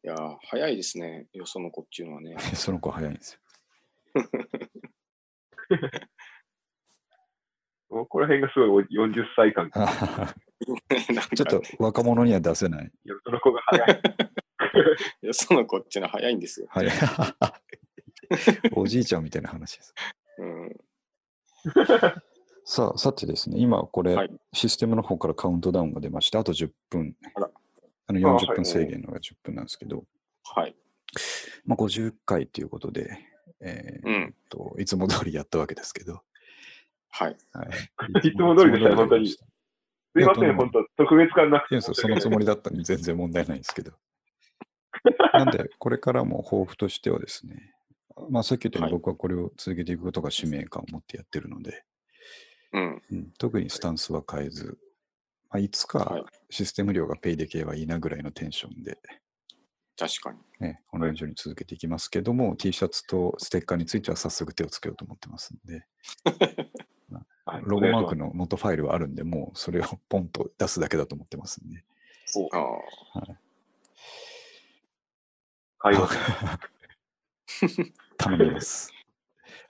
[0.03, 1.27] いやー、早いですね。
[1.33, 2.35] よその子っていうのはね。
[2.55, 3.39] その子早いんですよ。
[7.89, 9.69] ここら辺がすごい40歳感。
[9.71, 12.85] ちょっと若者には出せない。
[12.85, 14.01] いやその子が早い。
[15.21, 16.67] よその子っていうのは早いんですよ。
[16.69, 16.93] 早い。
[18.73, 19.93] おじいちゃんみたいな話です。
[20.37, 20.75] うん。
[22.65, 27.15] さあ、さてですね、今これ、はいシステムの方からカウントダウンが出まして、あと10分。
[28.07, 30.03] あの40あはい分制限のが10分なんですけど、
[30.43, 30.75] はい。
[31.65, 33.19] まあ、50回ということで、
[33.61, 34.35] えーうん。
[34.49, 36.21] と、いつも通りやったわけですけど、
[37.09, 37.37] はい。
[37.53, 37.63] は
[38.23, 39.37] い、 いつも通りでしたね本当にす
[40.19, 41.81] いません、本当特別感なくて。
[41.81, 43.91] そのつもりだったのに全然問題ないんですけど。
[45.33, 47.73] なんで、これからも抱負としてはですね、
[48.29, 51.83] まあ、さっき言ったようにはい僕はこれを続けていくことが使命感を持ってやってるので、
[52.73, 53.01] うん。
[53.11, 54.77] うん、特にスタンスは変えず、
[55.49, 58.97] まあ、いつはいかシステム量がペイできればいいなぐらいのテンションで、
[59.97, 60.39] 確かに。
[60.59, 65.85] ね、このように続けていきますけども、T シャツとステッカーについては早速手をつけようと思ってますんで、
[67.45, 71.83] はいロゴマークの元ファイルはあるんで、もうそれをポンと出すだけだと思ってますんで。
[72.53, 72.59] あ
[73.15, 73.48] あ。
[75.79, 76.09] 会話
[78.17, 78.93] 頼みます。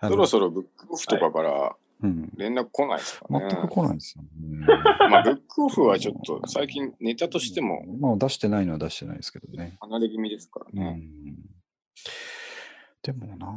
[0.02, 3.48] そろそろブックオフとかからうん、連絡来ないですかね。
[3.50, 4.66] 全く来ないですよね。
[5.10, 9.76] まあ、ブックオフはちょっと最近ネタとしてもまあ出してないのは出してないですけどね。
[9.82, 10.92] 離れ気味ですからうね。
[10.92, 11.36] ん。
[13.04, 13.48] でもな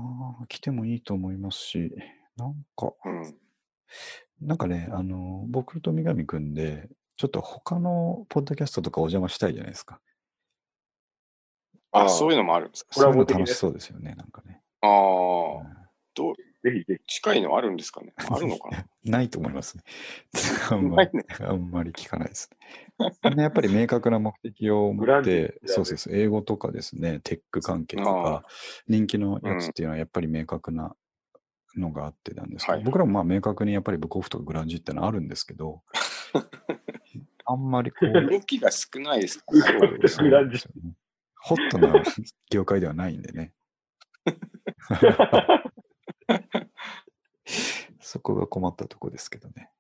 [0.43, 1.93] あ、来てもいいと思いますし、
[2.37, 3.35] なんか、うん。
[4.41, 10.01] なんかね、あの、僕と三上くんで、ちょっと他のポッドキャストとかお邪魔したいじゃないですか。
[11.93, 13.01] あ、そういうのもあるんですか？
[13.01, 14.61] れはもう楽しそうですよね、なんかね。
[14.81, 14.91] ああ。
[16.15, 16.35] どう
[16.65, 17.15] ぜひぜひ。
[17.21, 18.13] 近いのあるんですかね？
[18.17, 18.87] あるのかな？
[19.05, 19.83] ないと思いますね。
[20.71, 21.25] あんまりね。
[21.41, 22.51] あんまり聞かないです
[23.35, 23.43] ね。
[23.43, 28.45] やっぱり明確な目的を持って、そうそうそう、英語とかですね、テック関係とか、
[28.87, 30.95] 人気のやつっていうのはやっぱり明確な
[31.77, 35.83] のがあってなんですけど、はい僕らもまあ明確にやっぱりブックオフとかグランジってのはあるんですけど、
[37.45, 40.09] あんまりこう、動きが少ないですからね。
[40.09, 40.93] そうグランジですよね
[41.43, 41.93] ホットな
[42.51, 43.53] 業界ではないんでね。
[48.01, 49.71] そこが困ったとこですけどね。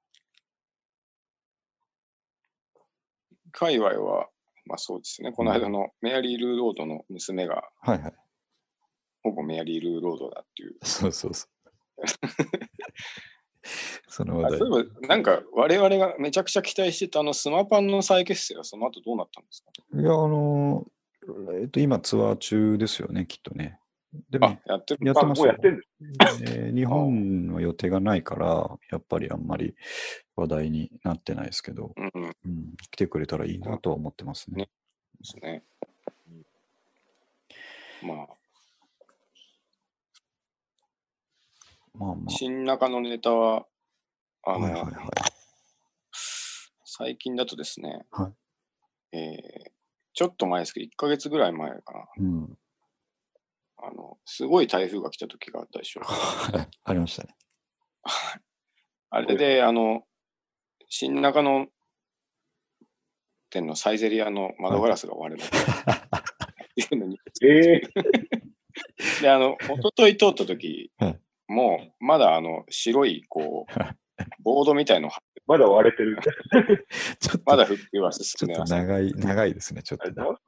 [3.52, 4.28] 界隈は、
[4.66, 5.32] まあそうですね。
[5.32, 8.14] この間のメアリー・ルーロードの娘が、はいはい。
[9.22, 10.76] ほぼメアリー・ルーロードだっていう。
[10.82, 11.50] そうそうそう。
[14.08, 14.60] その話題。
[14.60, 19.70] ういえば、なんか我々がめちゃくちゃ期待してたあのスマパンの再結成はその後どうなったんですか？
[19.94, 20.86] いや、あの
[21.60, 23.78] えっと、今ツアー中ですよね、きっとね。
[24.30, 25.56] でもあ、、やってやってますよ。
[25.62, 29.74] えー日本の予定がないから、やっぱりあんまり
[30.36, 34.68] 話題になってないですけど、うんうん来てくれたらいいなとは思ってますね。
[35.22, 35.62] すね。
[38.02, 38.28] まあ、
[41.94, 43.66] まあま新中のネタは、
[44.42, 44.52] あ。
[44.52, 44.92] はいはいはい。
[46.84, 48.32] 最近だとですね、は
[49.12, 49.82] えー
[50.14, 52.58] ちょっと前ですけど、1ヶ月ぐらい前かな、うん。
[53.78, 56.02] あの、すごい台風が来た時があったでしょ。
[56.84, 57.34] ありましたね。
[59.10, 60.06] あれで、あの、
[60.88, 61.66] 新中野
[63.50, 65.50] 店のサイゼリアの窓ガラスが割れたっ
[66.74, 67.80] ていうのに、ええ
[69.20, 71.20] で、あの、一昨日通った時はい。
[71.48, 73.72] もう、まだあの、白い、こう、
[74.40, 75.10] ボードみたいの
[75.46, 76.18] まだ割れてる。
[77.20, 78.74] ちょっと、まだ復旧はち進んでます。
[78.74, 80.40] ょっと長い、長いですね、ちょっと。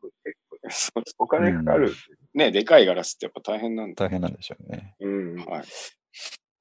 [1.19, 1.93] お金かかる。
[2.35, 4.05] ね、でかいガラスってやっぱ大変なんだ。
[4.07, 4.97] 大変なんでしょうね。
[5.01, 5.37] うん。
[5.45, 5.65] はい。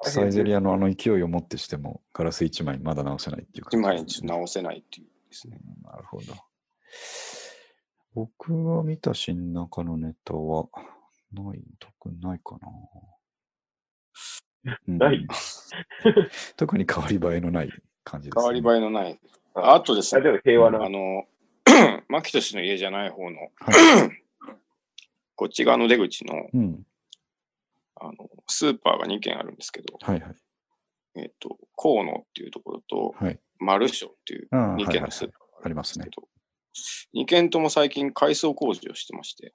[0.06, 5.58] サイゼリアのあの勢いをもってしても、ガラス1枚まだ直せないっていう一枚にじちょっと直せないっていうですね。
[5.62, 6.34] うんなるほど。
[8.14, 10.68] 僕が見た新中のネタは、
[11.32, 12.68] ない、特にないかな。
[14.88, 15.28] うんない
[16.58, 17.70] 特に変わり映えのない
[18.04, 19.20] 感じです、変わり映えのない。
[19.56, 20.90] あとですあ、ね、でも平和なあ。
[20.90, 21.28] の、
[22.08, 24.10] 牧俊の家じゃない方の、は
[25.36, 26.86] こっち側の出口のうん。
[27.96, 30.36] あのスーパーが2軒あるんですけど、はいはい。
[31.16, 33.40] えっ、と、河野っていうところと、はい。
[33.60, 36.12] マルショっていうああ2軒のスーパーがありますねけ。
[36.12, 36.28] ど、
[37.16, 39.54] 2軒とも最近改装工事をしてまして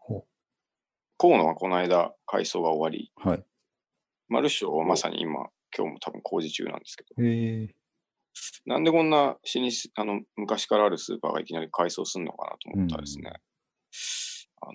[1.18, 3.44] 河野はこの間改装が終わり、はい。
[4.28, 7.68] マルショはまさに今、今日も多分工事中なんですけど、えー、
[8.66, 9.40] なんでこんな老舗
[9.96, 13.32] あの昔からあるスーパーがいきなり改装するのかなと思ったらですね、
[14.60, 14.72] あの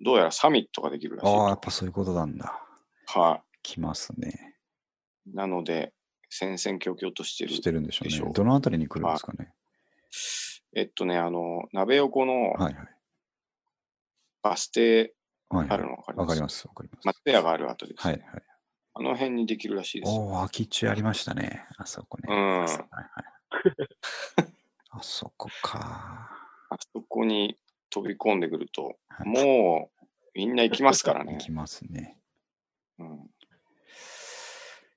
[0.00, 1.62] どうやらサミットができるらしいああ、やっと。
[1.62, 2.62] ぱそういうことなんだ。
[3.06, 4.54] は来ますね。
[5.26, 5.34] い。
[5.34, 5.92] なので、
[6.30, 7.50] 戦々恐々としてる。
[7.54, 8.08] してるんでしょう。
[8.28, 9.52] ねどのあたりに来るんですかね。
[10.76, 12.88] えっとね、あの、鍋横のはいはい。
[14.42, 15.14] バス停
[15.48, 15.84] はい、はいある。
[15.86, 16.22] の分かります？
[16.22, 16.68] わかります。
[16.68, 17.06] わかります。
[17.06, 18.42] 松屋があるあたりです、はいはい。
[18.98, 20.20] あの辺にできるらしいですよ。
[20.22, 21.64] おお、空き地ありましたね。
[21.76, 22.24] あそこね。
[22.28, 22.78] うんはいはい。
[24.90, 26.28] あそこか。
[26.70, 27.56] あそこに
[27.90, 29.98] 飛び込んでくると、はいもう
[30.34, 31.38] みんな行きますからね行。
[31.38, 32.18] きますね。
[32.98, 33.30] うん、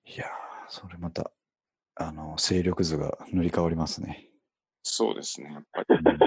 [0.05, 0.29] いやー、
[0.67, 1.31] それまた、
[1.95, 4.27] あの、勢力図が塗り替わりますね。
[4.83, 5.51] そうですね。
[5.53, 6.17] やっぱりうん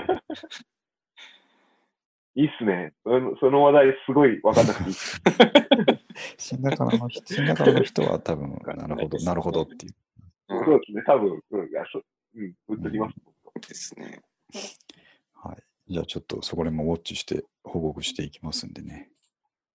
[2.43, 2.93] いいっすね。
[3.05, 4.97] そのその話題すごい分かんなくていい
[6.17, 6.49] っす。
[6.57, 9.93] 新中野の人、新中野の人は多分、かんなるほど、なるほどっていう。
[9.93, 10.05] うん
[10.47, 11.03] そうですね。
[11.07, 12.05] 多分、うん、いや、そう、
[12.37, 13.69] うん、ぶっときます。
[13.69, 14.23] ですね。
[15.33, 15.63] はい。
[15.89, 19.11] じゃあちょっとそこでもウォッチして報告していきますんでね。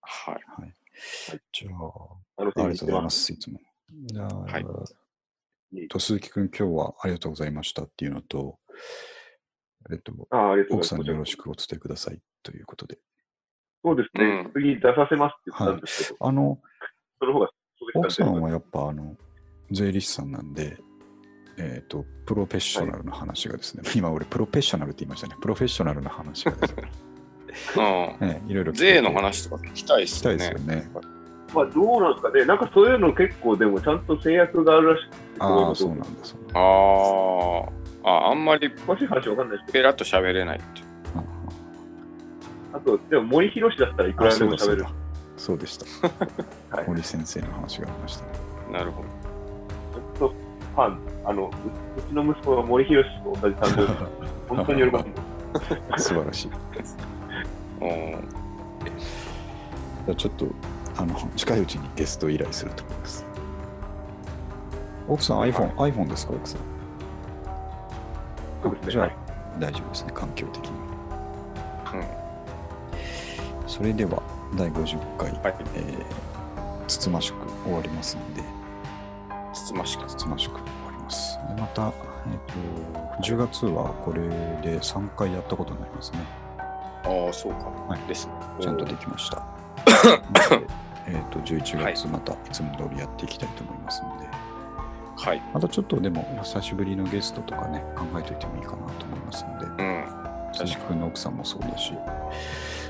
[0.01, 0.35] はい。
[0.61, 0.73] はい。
[1.51, 3.23] じゃあ、ありがとうございまます。
[3.23, 3.59] す、いつも。
[4.05, 4.65] じゃあ、はい
[5.87, 8.57] と鈴木くん、今日はありがとうございましたっていうのと、
[9.91, 10.13] えっと、
[10.71, 10.97] 奥さ。
[10.97, 12.97] んによろしくお伝えくださいということで。
[13.83, 14.25] そうですね。
[14.45, 16.59] うん次出させますって言ったんですけど、あの、
[17.19, 17.49] その方が、
[17.95, 19.15] 奥さんははやっぱあの、
[19.71, 20.77] 税理士さんなんで、
[21.57, 25.35] えっ、と、プロフェッショナルな話がですね、今俺プロフェッショナルって言いましたね。
[25.41, 30.97] プロフェッショナルな話がですね、うんねいろいろ税の話とか聞きたいですよね聞きたいです。
[31.01, 31.09] よね。
[31.53, 32.45] まあ、どうなんですかね。
[32.45, 36.59] なんかそういうの結構、でもちゃんと制約があるらしくて、ああ、そううなんだ、そうなんだ。
[36.59, 40.88] あーあ、あんまり詳しい話わかんないですけペラッと喋れないっていう。
[42.73, 44.85] あと、でも森博だったらいくあらでも喋る
[45.37, 45.85] そうでした。
[46.75, 48.31] はい森先生の話がありましたね。
[48.73, 49.07] なるほど。
[49.93, 50.33] ずっと
[50.75, 53.93] ファン、あの、ううちの息子が森博と同じ誕生日、
[54.49, 54.97] 本当に喜んで
[55.89, 56.03] ます。
[56.09, 56.51] 素晴らしい。
[57.81, 58.29] うん
[60.05, 60.47] じゃあちょっと、
[60.97, 63.25] あの、近いうちにゲスト依頼すると思います。
[65.07, 66.61] 奥さん iPhone、iPhone ですか、奥さん？
[68.63, 68.91] そうですね。
[68.91, 69.15] じゃあはい、
[69.59, 70.71] 大丈夫ですね、環境的に。
[71.93, 72.18] うん
[73.69, 74.21] それでは、
[74.57, 75.55] 第50回、はい。
[75.75, 76.29] えー
[76.87, 78.41] つつましく終わりますんで、
[79.53, 80.07] つつましく。
[80.07, 81.37] つつましく終わります。
[81.55, 81.93] でまた、えっ
[83.21, 84.21] と10月はこれ
[84.67, 86.19] で3回やったことになりますね。
[87.03, 87.65] あああ、そうか。
[87.87, 88.33] はいですね。
[88.59, 89.45] ちゃんとできました。
[91.07, 94.25] えっと、11はい月またいつも通りやっていきたいと思いますので、
[95.15, 95.41] はい。
[95.53, 100.05] またちょっとでも久しぶりのゲストとかね、考えておいてもいいかなと思いますので、うん。
[100.53, 101.93] 鈴木君の奥さんもそうだし、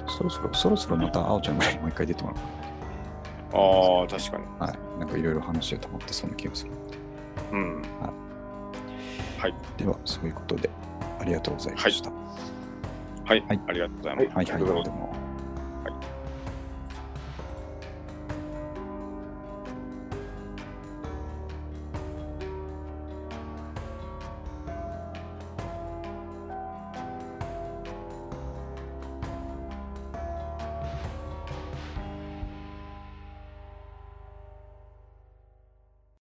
[0.10, 2.36] そろそろ、そろそろまたあおちゃんぐらいにもう一回出てもら
[3.51, 4.43] おうああ、確かに。
[4.45, 4.66] かな。
[4.68, 4.99] はい。
[4.99, 6.97] なんかいろいろ話が溜まってそうな気がするので。
[7.51, 7.82] うん。
[9.38, 9.53] はい。
[9.78, 10.70] では、そういうことで、
[11.20, 12.10] ありがとうございました。
[12.10, 13.41] はい。
[13.47, 14.26] はいありがとうございます。
[14.28, 15.29] はい、はい、ありがとうございどうも。